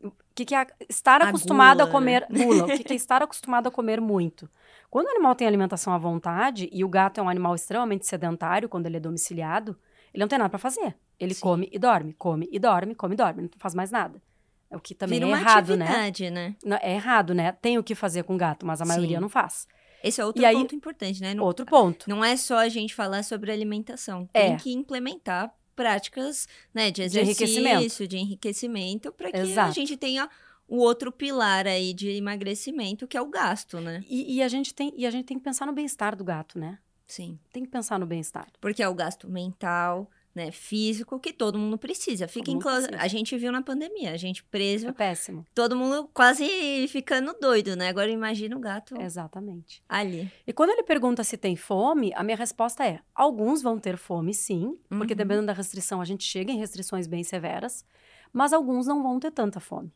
[0.03, 2.27] O que, que é estar A acostumado gula, a comer.
[2.29, 2.65] Gula.
[2.65, 4.47] O que, que é estar acostumado a comer muito.
[4.91, 8.69] Quando o animal tem alimentação à vontade, e o gato é um animal extremamente sedentário
[8.69, 9.75] quando ele é domiciliado,
[10.13, 10.95] ele não tem nada para fazer.
[11.19, 11.41] Ele Sim.
[11.41, 14.21] come e dorme, come e dorme, come e dorme, não faz mais nada.
[14.69, 16.11] É o que também Vira é errado, né?
[16.31, 16.55] né?
[16.81, 17.51] É errado, né?
[17.53, 19.21] Tem o que fazer com gato, mas a maioria Sim.
[19.21, 19.67] não faz.
[20.03, 21.33] Esse é outro E aí- ponto importante, né?
[21.33, 22.09] Não, Outro ponto.
[22.09, 24.27] não é só a gente falar sobre alimentação.
[24.33, 24.57] Tem É.
[24.57, 28.07] que implementar práticas né, de exercício, enriquecimento.
[28.07, 29.73] de enriquecimento, para que a Exato.
[29.73, 30.29] gente tenha
[30.67, 34.03] o outro pilar aí de emagrecimento, que é o gasto, né?
[34.09, 36.59] E, e a gente tem, e a gente tem que pensar no bem-estar do gato,
[36.59, 36.77] né?
[37.05, 37.39] Sim.
[37.53, 38.47] Tem que pensar no bem-estar.
[38.59, 42.27] Porque é o gasto mental, né, físico, que todo mundo precisa.
[42.27, 42.87] Fica em close-.
[42.97, 45.45] A gente viu na pandemia, a gente preso, É péssimo.
[45.53, 47.89] todo mundo quase ficando doido, né?
[47.89, 49.83] Agora imagina o gato Exatamente.
[49.89, 50.31] ali.
[50.45, 54.33] E quando ele pergunta se tem fome, a minha resposta é: alguns vão ter fome,
[54.33, 55.17] sim, porque Uhum.
[55.17, 57.83] dependendo da restrição, a gente chega em restrições bem severas,
[58.31, 59.91] mas alguns não vão ter tanta fome.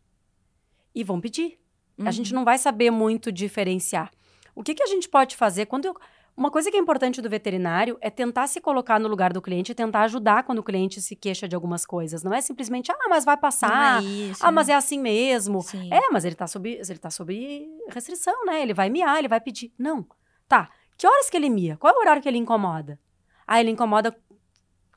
[0.94, 1.58] E vão pedir.
[2.00, 2.12] A Uhum.
[2.12, 4.12] gente não vai saber muito diferenciar.
[4.56, 5.96] O que, que a gente pode fazer quando eu-
[6.36, 9.72] Uma coisa que é importante do veterinário é tentar se colocar no lugar do cliente
[9.74, 12.24] e tentar ajudar quando o cliente se queixa de algumas coisas.
[12.24, 14.02] Não é simplesmente, ah, mas vai passar.
[14.02, 14.74] É isso, Ah, mas né?
[14.74, 15.62] é assim mesmo.
[15.62, 15.90] Sim.
[15.94, 18.62] É, mas ele tá sob, ele tá sob restrição, né?
[18.62, 19.74] Ele vai miar, ele vai pedir.
[19.78, 20.06] Não.
[20.48, 20.70] Tá.
[20.98, 21.78] Que horas que ele mia?
[21.78, 23.00] Qual é o horário que ele incomoda?
[23.46, 24.16] Ah, ele incomoda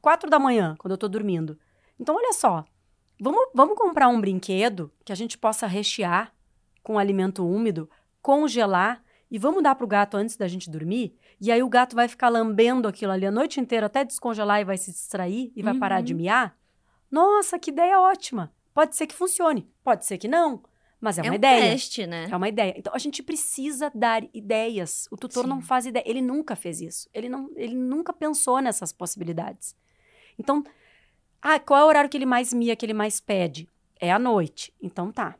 [0.01, 1.59] quatro da manhã, quando eu tô dormindo.
[1.99, 2.65] Então, olha só.
[3.21, 6.33] Vamos, vamos comprar um brinquedo que a gente possa rechear
[6.83, 7.89] com alimento úmido,
[8.23, 11.17] congelar e vamos dar pro gato antes da gente dormir?
[11.41, 14.65] E aí o gato vai ficar lambendo aquilo ali a noite inteira até descongelar e
[14.65, 16.21] vai se distrair e vai parar de Uhum.
[16.21, 16.57] miar?
[17.11, 18.53] Nossa, que ideia ótima!
[18.73, 20.63] Pode ser que funcione, pode ser que não,
[21.01, 21.71] mas é, É uma um ideia.
[21.71, 22.29] teste, né?
[22.31, 22.75] É uma ideia.
[22.77, 25.07] Então a gente precisa dar ideias.
[25.11, 25.67] O tutor não Sim.
[25.67, 26.03] faz ideia.
[26.07, 27.09] Ele nunca fez isso.
[27.15, 29.77] Ele, não, ele nunca pensou nessas possibilidades.
[30.39, 30.65] Então,
[31.41, 33.69] ah, qual é o horário que ele mais mia, que ele mais pede?
[34.01, 34.75] É à noite.
[34.83, 35.37] Então tá.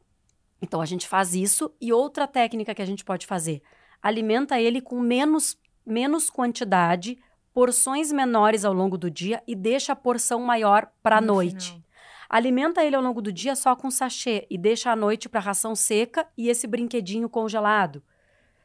[0.65, 1.71] Então a gente faz isso.
[1.81, 3.63] E outra técnica que a gente pode fazer:
[4.03, 7.19] alimenta ele com menos, menos quantidade,
[7.53, 11.69] porções menores ao longo do dia e deixa a porção maior para a No noite.
[11.69, 11.85] final.
[12.31, 15.75] Alimenta ele ao longo do dia só com sachê e deixa à noite para ração
[15.77, 18.03] seca e esse brinquedinho congelado.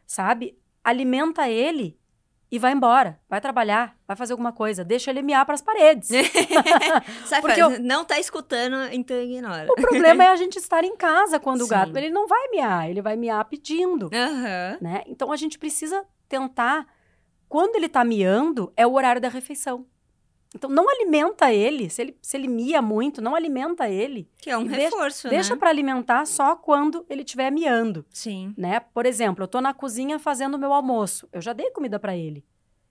[0.08, 0.58] Sabe?
[0.82, 1.99] Alimenta ele
[2.52, 3.20] e vai embora.
[3.30, 4.84] Vai trabalhar, vai fazer alguma coisa.
[4.84, 6.10] Deixa ele miar para as paredes.
[7.26, 7.80] Sai Porque fora.
[7.80, 9.68] Não tá escutando, então ignora.
[9.72, 11.70] o problema é a gente estar em casa quando o Sim.
[11.70, 11.96] gato.
[11.96, 14.10] Ele não vai miar, ele vai miar pedindo.
[14.14, 14.78] Aham.
[14.82, 15.04] Né?
[15.06, 16.88] Então a gente precisa tentar.
[17.48, 19.86] Quando ele tá miando, é o horário da refeição.
[20.56, 21.90] Então não alimenta ele.
[21.90, 24.28] Se ele, se ele mia muito, não alimenta ele.
[24.38, 25.60] Que é um deixa- reforço, Deixa né?
[25.60, 28.54] para alimentar só quando ele estiver miando, Sim.
[28.58, 28.80] né?
[28.80, 31.30] Por exemplo, eu tô na cozinha fazendo o meu almoço.
[31.32, 32.44] Eu já dei comida para ele.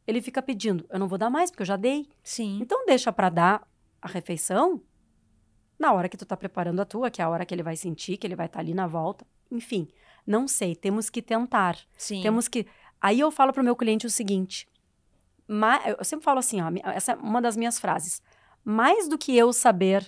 [0.07, 2.09] Ele fica pedindo, eu não vou dar mais porque eu já dei.
[2.23, 2.59] Sim.
[2.63, 3.69] Então deixa para dar
[4.01, 4.81] a refeição
[5.79, 7.77] na hora que tu tá preparando a tua, que é a hora que ele vai
[7.77, 9.27] sentir, que ele vai estar ali na volta.
[9.51, 9.89] Enfim,
[10.27, 11.77] não sei, temos que tentar.
[11.97, 12.23] Sim.
[12.23, 12.67] Temos que
[13.01, 14.67] Aí eu falo pro meu cliente o seguinte,
[15.99, 18.21] eu sempre falo assim, ó, essa é uma das minhas frases.
[18.65, 20.07] Mais do que eu saber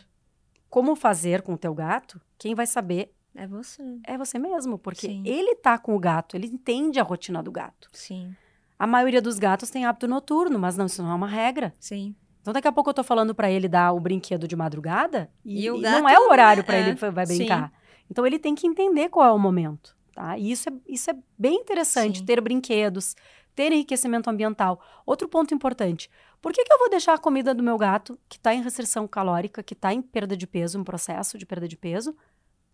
[0.68, 3.82] como fazer com o teu gato, quem vai saber É você.
[4.06, 5.22] é você mesmo, porque Sim.
[5.24, 7.88] ele tá com o gato, ele entende a rotina do gato.
[7.92, 8.34] Sim.
[8.78, 11.72] A maioria dos gatos tem hábito noturno, mas não, isso não é uma regra.
[11.80, 12.14] Sim.
[12.40, 15.64] Então daqui a pouco eu tô falando pra ele dar o brinquedo de madrugada e,
[15.64, 17.36] E o e gato não é o horário pra é, ele que vai sim.
[17.38, 17.72] brincar.
[18.10, 20.36] Então ele tem que entender qual é o momento, Tá?
[20.36, 22.24] E isso é, isso é bem interessante, Sim.
[22.24, 23.14] ter brinquedos,
[23.60, 24.80] ter enriquecimento ambiental.
[25.04, 26.08] Outro ponto importante,
[26.40, 29.06] por que, que eu vou deixar a comida do meu gato, que está em restrição
[29.06, 32.16] calórica, que está em perda de peso, um processo de perda de peso,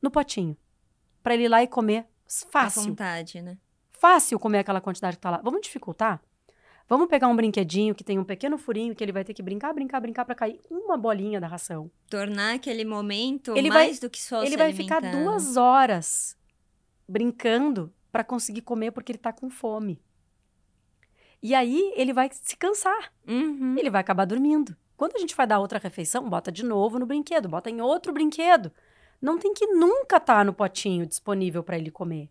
[0.01, 0.57] no potinho?
[1.25, 2.83] Para ele ir lá e comer À fácil.
[2.83, 3.59] vontade, né?
[3.91, 5.41] Fácil comer aquela quantidade que tá lá.
[5.43, 6.23] Vamos dificultar?
[6.89, 9.73] Vamos pegar um brinquedinho que tem um pequeno furinho que ele vai ter que brincar,
[9.73, 11.91] brincar, brincar para cair uma bolinha da ração.
[12.09, 16.37] Tornar aquele momento Ele vai- mais do que só ele vai ficar duas horas
[17.09, 20.01] brincando para conseguir comer porque ele tá com fome.
[21.47, 23.77] E aí ele vai se cansar, Uhum.
[23.79, 24.77] ele vai acabar dormindo.
[24.97, 28.13] Quando a gente vai dar outra refeição, bota de novo no brinquedo, bota em outro
[28.13, 28.73] brinquedo.
[29.23, 32.29] Não tem que nunca estar no potinho disponível para ele comer.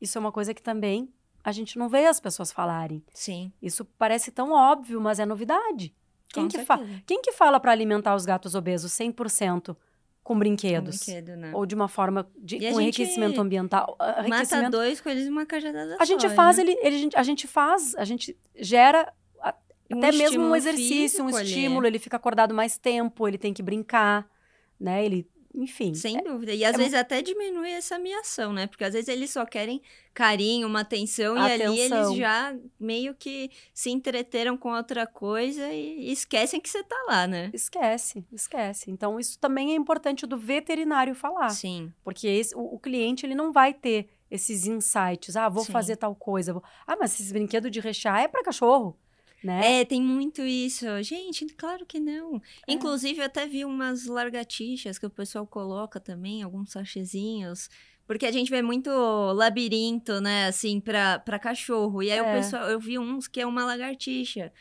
[0.00, 1.08] Isso é uma coisa que também
[1.44, 3.00] a gente não vê as pessoas falarem.
[3.14, 3.52] Sim.
[3.62, 5.94] Isso parece tão óbvio, mas é novidade.
[6.30, 9.76] Quem, com que, fa quem que fala para alimentar os gatos obesos 100%
[10.30, 10.98] com Com brinquedos?
[11.04, 11.50] brinquedo, né?
[11.54, 13.96] Ou de uma forma de com gente enriquecimento ambiental.
[13.98, 16.62] ah, Mata enriquecimento- dois coelhos numa cajadada a gente só, faz, né?
[16.62, 19.12] ele, ele- a gente faz, a gente gera
[19.92, 23.52] Um até mesmo um exercício, um físico estímulo, ele fica acordado mais tempo, ele tem
[23.52, 24.24] que brincar,
[24.78, 25.04] né?
[25.04, 25.94] Ele, enfim.
[25.94, 26.54] Sem dúvida.
[26.54, 28.66] E às é vezes até diminui essa ameação, né?
[28.66, 29.80] Porque às vezes eles só querem
[30.14, 32.16] carinho, uma atenção, e ali eles Atenção.
[32.16, 37.50] já meio que se entreteram com outra coisa e esquecem que você tá lá, né?
[37.52, 38.90] Esquece, esquece.
[38.90, 41.50] Então, isso também é importante do veterinário falar.
[41.50, 41.92] Sim.
[42.04, 45.34] Porque esse- o, o cliente ele não vai ter esses insights.
[45.36, 45.72] Ah, vou Sim.
[45.72, 46.60] fazer tal coisa.
[46.86, 48.96] Ah, mas esse brinquedo de rechear é para cachorro,
[49.42, 49.80] né?
[49.80, 50.84] É, tem muito isso.
[51.02, 52.36] Gente, claro que não.
[52.66, 52.72] É.
[52.72, 57.68] Inclusive, eu até vi umas largatixas que o pessoal coloca também, alguns sachezinhos.
[58.06, 58.90] Porque a gente vê muito
[59.34, 62.02] labirinto, né, assim, pra, pra cachorro.
[62.02, 62.36] E aí o É.
[62.38, 64.52] pessoal, eu vi uns que é uma lagartixa.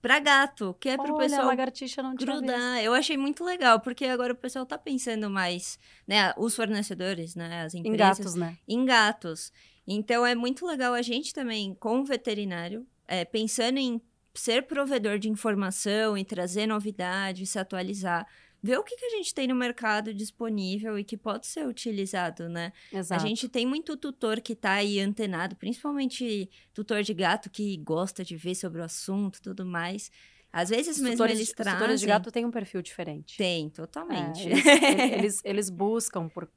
[0.00, 2.82] Pra gato, que é pro Olha, a pessoal lagartixa não grudar.
[2.82, 7.62] Eu achei muito legal, porque agora o pessoal tá pensando mais, né, os fornecedores, né,
[7.64, 8.56] as Em empresas gatos, né?
[8.66, 9.52] em gatos.
[9.86, 14.00] Então é muito legal a gente também, com o veterinário, é, pensando em
[14.34, 18.26] ser provedor de informação e trazer novidades, se atualizar,
[18.62, 22.48] ver o que, que a gente tem no mercado disponível e que pode ser utilizado,
[22.48, 22.72] né?
[22.92, 23.20] Exato.
[23.22, 28.24] A gente tem muito tutor que tá aí antenado, principalmente tutor de gato que gosta
[28.24, 30.10] de ver sobre o assunto e tudo mais.
[30.52, 31.72] Às vezes Os mesmo tutores, eles os trazem.
[31.78, 33.36] tutores de gato têm um perfil diferente.
[33.36, 34.46] Tem, É, totalmente.
[34.48, 36.48] eles, ele- eles, eles buscam por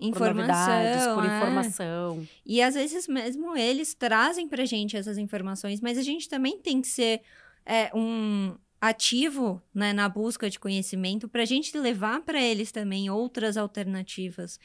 [0.00, 1.36] informação, novidades, por é.
[1.36, 2.28] informação.
[2.44, 6.80] E às vezes mesmo eles trazem pra gente essas informações, mas a gente também tem
[6.80, 7.22] que ser
[7.66, 13.56] é, um ativo né, na busca de conhecimento pra gente levar pra eles também outras
[13.56, 14.58] alternativas.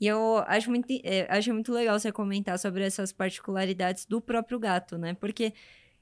[0.00, 4.58] E eu acho muito, é, acho muito legal você comentar sobre essas particularidades do próprio
[4.58, 5.14] gato, né?
[5.14, 5.52] Porque,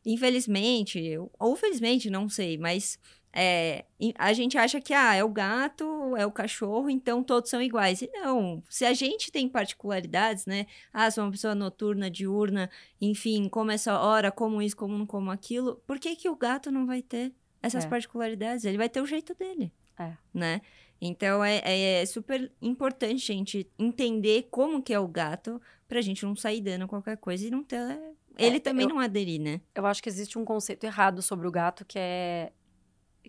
[0.06, 2.98] infelizmente, ou felizmente, não sei, mas
[3.32, 3.84] é,
[4.16, 8.02] a gente acha que ah, é o gato, é o cachorro, então todos são iguais.
[8.02, 10.66] E não, se a gente tem particularidades, né?
[10.92, 12.70] Ah, sou uma pessoa noturna, diurna,
[13.00, 15.76] enfim, como essa hora, como isso, como não como aquilo.
[15.86, 17.88] Por que, que o gato não vai ter essas É.
[17.88, 18.64] particularidades?
[18.64, 19.72] Ele vai ter o jeito dele.
[19.98, 20.12] É.
[20.32, 20.60] Né?
[21.00, 26.34] Então é, é super importante, gente, entender como que é o gato pra gente não
[26.34, 27.98] sair dando qualquer coisa e não ter.
[28.36, 29.60] Ele também eu- não aderir, né?
[29.74, 32.52] Eu acho que existe um conceito errado sobre o gato, que é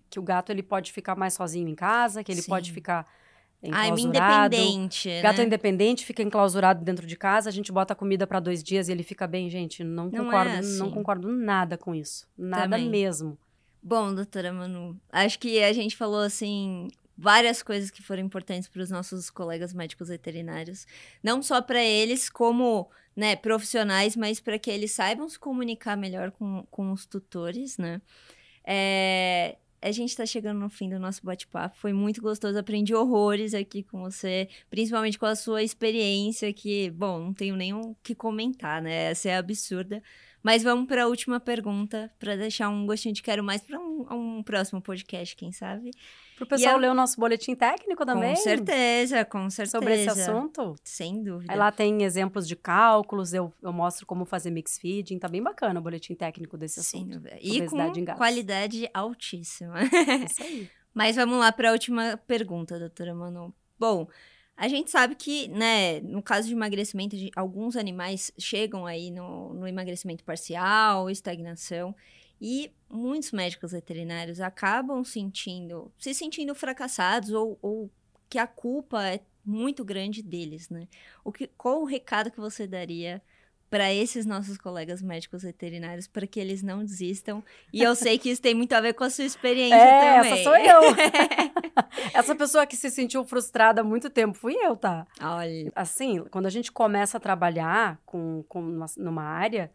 [0.10, 2.49] que o gato ele pode ficar mais sozinho em casa, que ele Sim.
[2.49, 3.05] pode ficar
[3.72, 4.55] Ah, é enclausurado.
[4.55, 5.22] independente.
[5.22, 5.43] Gato né?
[5.45, 9.03] independente fica enclausurado dentro de casa, a gente bota comida para dois dias e ele
[9.03, 9.84] fica bem, gente.
[9.84, 10.78] Não, Não é concordo, assim.
[10.78, 12.89] não concordo nada com isso, nada Também.
[12.89, 13.38] mesmo.
[13.82, 16.88] Bom, doutora Manu, acho que a gente falou assim
[17.18, 20.88] várias coisas que foram importantes para os nossos colegas médicos veterinários,
[21.22, 26.32] não só para eles como né, profissionais, mas para que eles saibam se comunicar melhor
[26.32, 28.01] com, com os tutores, né?
[28.66, 31.77] É, a gente está chegando no fim do nosso bate-papo.
[31.77, 32.57] Foi muito gostoso.
[32.57, 37.73] Aprendi horrores aqui com você, principalmente com a sua experiência, que, bom, não tenho nem
[37.73, 39.11] o que comentar, né?
[39.11, 40.01] Essa é absurda.
[40.41, 44.05] Mas vamos para a última pergunta, para deixar um gostinho de quero mais para um,
[44.38, 45.91] um próximo podcast, quem sabe?
[46.38, 48.34] Pro pessoal eu- ler o nosso boletim técnico também.
[48.36, 49.77] Com certeza, com certeza.
[49.77, 50.75] Sobre esse assunto.
[50.82, 51.51] Sem dúvida.
[51.51, 55.43] Aí lá tem exemplos de cálculos, eu, eu mostro como fazer mix feeding, tá bem
[55.43, 57.15] bacana o boletim técnico desse Sem assunto.
[57.17, 57.38] dúvida.
[57.41, 59.68] E com qualidade altíssima.
[59.78, 60.70] É Isso aí.
[60.93, 63.53] Mas vamos lá para a última pergunta, doutora Manu.
[63.78, 64.07] Bom,
[64.57, 69.67] a gente sabe que, né, no caso de emagrecimento, alguns animais chegam aí no, no
[69.67, 71.95] emagrecimento parcial, estagnação,
[72.41, 77.89] e muitos médicos veterinários acabam sentindo, se sentindo fracassados ou, ou
[78.30, 80.88] que a culpa é muito grande deles, né?
[81.24, 83.22] O que, qual o recado que você daria
[83.70, 87.43] para esses nossos colegas médicos veterinários para que eles não desistam.
[87.72, 90.32] E eu sei que isso tem muito a ver com a sua experiência é, também.
[90.34, 90.82] Essa sou eu.
[92.13, 95.05] essa pessoa que se sentiu frustrada há muito tempo fui eu, tá?
[95.22, 95.72] Olha.
[95.76, 99.72] Assim, quando a gente começa a trabalhar com, com numa, numa área,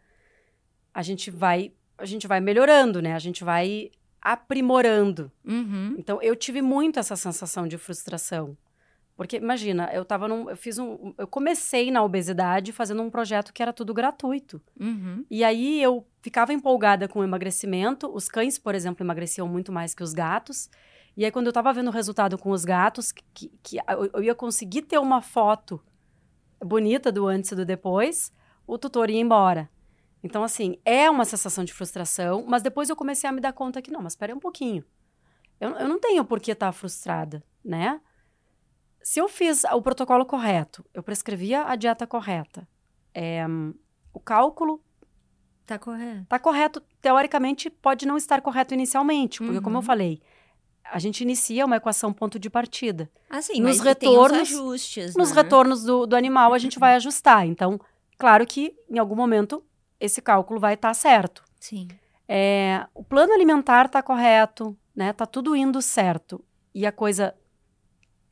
[0.93, 3.13] a gente vai a gente vai melhorando, né?
[3.13, 3.89] A gente vai
[4.21, 5.31] aprimorando.
[5.45, 5.95] Uhum.
[5.97, 8.57] Então, eu tive muito essa sensação de frustração.
[9.15, 10.49] Porque, imagina, eu tava num.
[10.49, 11.13] Eu fiz um.
[11.17, 14.61] Eu comecei na obesidade fazendo um projeto que era tudo gratuito.
[14.77, 15.25] Uhum.
[15.31, 18.13] E aí eu ficava empolgada com o emagrecimento.
[18.13, 20.69] Os cães, por exemplo, emagreciam muito mais que os gatos.
[21.15, 23.77] E aí, quando eu tava vendo o resultado com os gatos, que, que
[24.13, 25.81] eu ia conseguir ter uma foto
[26.61, 28.33] bonita do antes e do depois,
[28.67, 29.69] o tutor ia embora.
[30.21, 33.81] Então, assim, é uma sensação de frustração, mas depois eu comecei a me dar conta
[33.81, 34.83] que não, mas espera um pouquinho.
[35.59, 38.01] Eu, eu não tenho por que estar frustrada, né?
[39.07, 42.67] Se eu fiz o protocolo correto, eu prescrevia a dieta correta,
[43.13, 43.45] é,
[44.11, 44.81] o cálculo
[45.63, 46.25] Tá correto.
[46.27, 49.85] tá correto, teoricamente pode não estar correto inicialmente, porque, como eu Uhum.
[49.85, 50.21] falei,
[50.83, 53.07] a gente inicia uma equação ponto de partida.
[53.29, 55.35] Assim, Nos mas tem os retornos- ajustes, Nos né?
[55.35, 57.45] retornos do, do animal, a gente vai ajustar.
[57.45, 57.79] Então,
[58.17, 59.63] claro que em algum momento
[59.99, 61.43] esse cálculo vai estar certo.
[61.59, 61.87] Sim.
[62.27, 65.13] É, o plano alimentar tá correto, né?
[65.13, 66.43] Tá tudo indo certo.
[66.73, 67.35] E a coisa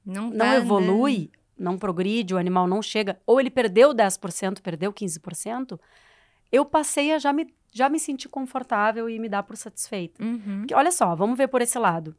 [0.06, 4.91] Não, não tá evolui, não progride, o animal não chega, ou ele perdeu 10%, perdeu
[4.91, 5.80] 15%,
[6.51, 10.24] eu passei a já me, já me sentir confortável e me dar por satisfeita.
[10.24, 10.60] Uhum.
[10.60, 12.16] Porque, olha só, vamos ver por esse lado.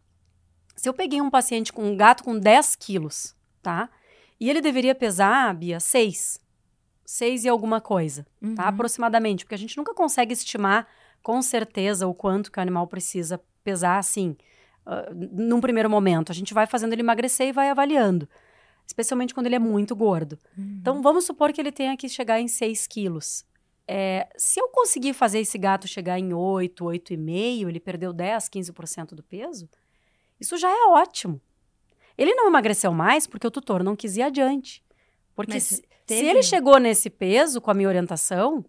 [0.74, 3.88] Se eu peguei um paciente com um gato com 10 quilos, tá?
[4.40, 6.40] E ele deveria pesar, Bia, 6.
[7.06, 8.26] 6 e alguma coisa,
[8.56, 8.62] tá?
[8.62, 8.68] Uhum.
[8.68, 9.44] Aproximadamente.
[9.44, 10.88] Porque a gente nunca consegue estimar
[11.22, 14.36] com certeza o quanto que o animal precisa pesar, assim,
[14.86, 16.30] ah, num primeiro momento.
[16.30, 18.28] A gente vai fazendo ele emagrecer e vai avaliando.
[18.86, 20.38] Especialmente quando ele é muito gordo.
[20.56, 20.78] Uhum.
[20.80, 23.44] Então, vamos supor que ele tenha que chegar em 6 quilos.
[23.86, 29.14] É, se eu conseguir fazer esse gato chegar em 8, 8,5, ele perdeu 10, 15%
[29.14, 29.68] do peso,
[30.40, 31.40] isso já é ótimo.
[32.16, 34.82] Ele não emagreceu mais porque o tutor não quis ir adiante.
[35.34, 38.64] Porque se, se ele chegou nesse peso com a minha orientação,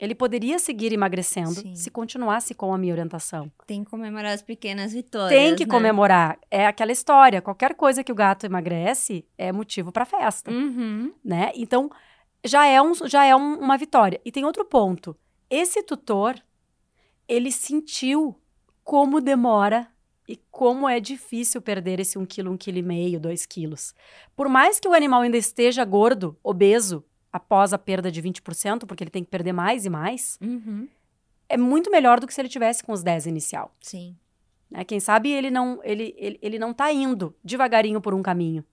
[0.00, 1.74] ele poderia seguir emagrecendo Sim.
[1.76, 3.52] se continuasse com a minha orientação.
[3.66, 5.38] Tem que comemorar as pequenas vitórias.
[5.38, 5.70] Tem que né?
[5.70, 6.38] comemorar.
[6.50, 7.42] É aquela história.
[7.42, 11.12] Qualquer coisa que o gato emagrece é motivo para festa Uhum.
[11.22, 11.52] né?
[11.54, 11.90] Então,
[12.44, 14.18] já é, um, já é um- uma vitória.
[14.24, 15.14] E tem outro ponto.
[15.50, 16.34] Esse tutor,
[17.28, 18.34] ele sentiu
[18.82, 19.86] como demora
[20.26, 23.92] e como é difícil perder esse 1 quilo, 1 quilo e meio, 2 quilos.
[24.34, 29.04] Por mais que o animal ainda esteja gordo, obeso, após a perda de 20%, porque
[29.04, 30.88] ele tem que perder mais e mais, Uhum.
[31.48, 33.74] é muito melhor do que se ele tivesse com os 10 inicial.
[33.80, 34.16] Sim.
[34.70, 34.84] Né?
[34.84, 38.64] Quem sabe ele não, ele, ele, ele não tá indo devagarinho por um caminho.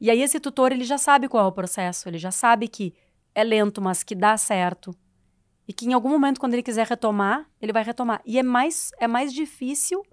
[0.00, 2.94] E aí esse tutor, ele já sabe qual é o processo, ele já sabe que
[3.34, 4.94] é lento, mas que dá certo.
[5.68, 8.20] E que em algum momento, quando ele quiser retomar, ele vai retomar.
[8.24, 10.04] E é mais, é mais difícil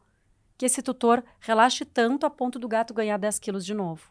[0.58, 4.10] que esse tutor relaxe tanto a ponto do gato ganhar 10 quilos de novo.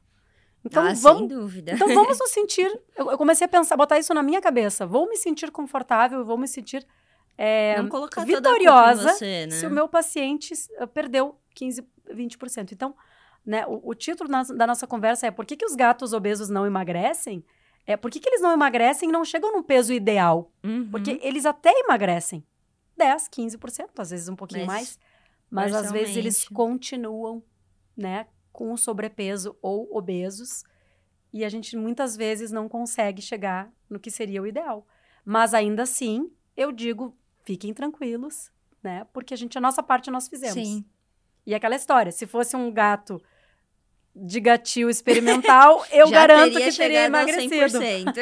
[0.65, 1.73] Então, ah, vamos, sem dúvida.
[1.73, 2.67] então vamos nos sentir.
[2.97, 4.87] Eu, eu comecei a pensar, botar isso na minha cabeça.
[4.87, 6.87] Vou me sentir confortável, vou me sentir
[7.37, 7.77] é,
[8.25, 9.51] vitoriosa você, né?
[9.53, 12.73] se o meu paciente uh, perdeu 15, 20%.
[12.73, 12.95] Então,
[13.45, 16.49] né, o, o título na- da nossa conversa é por que, que os gatos obesos
[16.49, 17.45] não emagrecem?
[17.85, 20.53] É, por que, que eles não emagrecem e não chegam no peso ideal?
[20.63, 20.89] Uhum.
[20.91, 22.47] Porque eles até emagrecem
[22.97, 24.99] 10, 15%, às vezes um pouquinho Mas
[25.51, 27.43] mais, mas às vezes eles continuam,
[27.97, 30.65] né, com sobrepeso ou obesos
[31.33, 34.87] e a gente muitas vezes não consegue chegar no que seria o ideal.
[35.25, 38.51] Mas ainda assim, eu digo, fiquem tranquilos,
[38.83, 39.07] né?
[39.13, 40.55] Porque a gente a nossa parte nós fizemos.
[40.55, 40.85] Sim.
[41.47, 43.21] E aquela história, se fosse um gato
[44.15, 47.79] de gatil experimental, eu garanto teria que teria emagrecido.
[47.79, 48.13] 100%.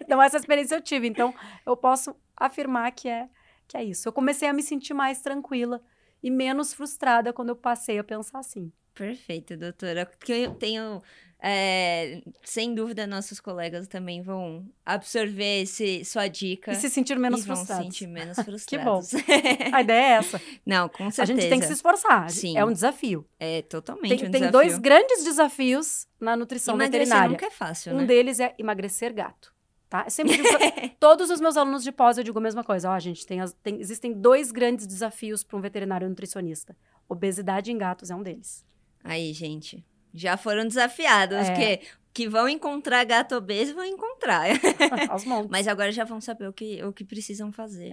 [0.10, 1.06] Então, essa experiência eu tive.
[1.06, 1.32] Então,
[1.64, 3.28] eu posso afirmar que é,
[3.68, 4.08] que é isso.
[4.08, 5.80] Eu comecei a me sentir mais tranquila
[6.20, 8.72] e menos frustrada quando eu passei a pensar assim.
[8.94, 10.06] Perfeito, doutora.
[10.06, 11.02] Porque eu tenho.
[11.42, 16.72] é, sem dúvida, nossos colegas também vão absorver esse, sua dica.
[16.72, 17.84] E se sentir menos e vão se frustrados.
[17.86, 18.36] sentir menos
[18.66, 19.00] Que bom.
[19.02, 19.24] frustrados.
[19.72, 20.40] A ideia é essa.
[20.66, 21.22] Não, com certeza.
[21.22, 22.28] A gente tem que se esforçar.
[22.30, 22.58] Sim.
[22.58, 23.26] É um desafio.
[23.38, 24.52] É totalmente Tem, um tem desafio.
[24.52, 27.30] dois grandes desafios na nutrição Emagrecer veterinária.
[27.30, 28.04] nunca é fácil, Um né?
[28.06, 29.54] deles é emagrecer gato.
[29.88, 30.02] Tá?
[30.06, 32.90] Eu sempre digo pra todos os meus alunos de pós, eu digo a mesma coisa.
[32.90, 36.76] Ó, gente, tem as- tem- existem dois grandes desafios para um veterinário nutricionista.
[37.08, 38.64] Obesidade em gatos é um deles.
[39.02, 39.84] Aí, gente.
[40.12, 41.44] Já foram desafiados, É.
[41.50, 41.80] porque
[42.12, 44.48] que vão encontrar gato obeso vão encontrar.
[45.48, 47.92] Mas agora já vão saber o que, o que precisam fazer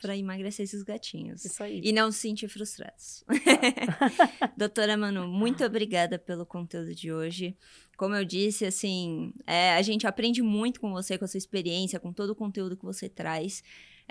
[0.00, 1.44] para emagrecer esses gatinhos.
[1.44, 1.80] Isso aí.
[1.84, 3.22] E não se sentir frustrados.
[4.56, 7.56] Doutora Manu, muito obrigada pelo conteúdo de hoje.
[7.96, 12.00] Como eu disse, assim, é, a gente aprende muito com você, com a sua experiência,
[12.00, 13.62] com todo o conteúdo que você traz.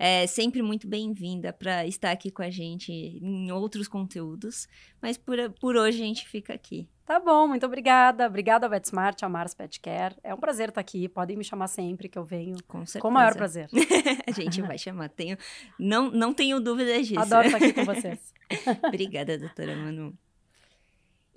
[0.01, 4.65] É sempre muito bem-vinda para estar aqui com a gente em outros conteúdos.
[5.01, 6.87] Mas por, por hoje a gente fica aqui.
[7.05, 8.25] Tá bom, muito obrigada.
[8.25, 10.15] Obrigada ao VetSmart, ao Mars Pet Care.
[10.23, 11.09] É um prazer estar aqui.
[11.09, 12.55] Podem me chamar sempre que eu venho.
[12.65, 13.01] Com certeza.
[13.01, 13.67] Com o maior prazer.
[14.25, 15.09] a gente vai chamar.
[15.09, 15.37] Tenho,
[15.77, 17.19] não, não tenho dúvidas disso.
[17.19, 18.33] Adoro estar aqui com vocês.
[18.87, 20.17] Obrigada, doutora Manu.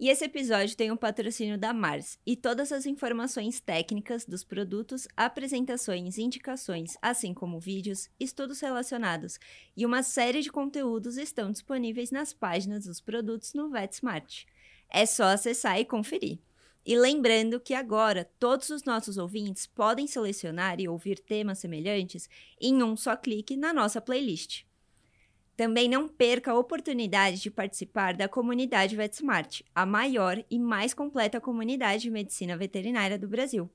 [0.02, 4.42] E esse episódio tem o um patrocínio da Mars e todas as informações técnicas dos
[4.42, 9.38] produtos, apresentações, indicações, assim como vídeos, estudos relacionados
[9.76, 14.44] e uma série de conteúdos estão disponíveis nas páginas dos produtos no VetSmart.
[14.90, 16.40] É só acessar e conferir.
[16.84, 22.28] E lembrando que agora todos os nossos ouvintes podem selecionar e ouvir temas semelhantes
[22.60, 24.64] em um só clique na nossa playlist.
[25.62, 31.40] Também não perca a oportunidade de participar da comunidade VetSmart, a maior e mais completa
[31.40, 33.70] comunidade de medicina veterinária do Brasil.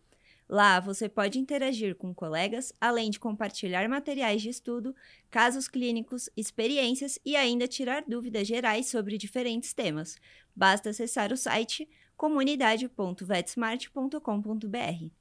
[0.50, 4.94] Lá você pode interagir com colegas, além de compartilhar materiais de estudo,
[5.32, 10.18] casos clínicos, experiências e ainda tirar dúvidas gerais sobre diferentes temas.
[10.54, 15.17] Basta acessar o site comunidade.vetsmart.com.br.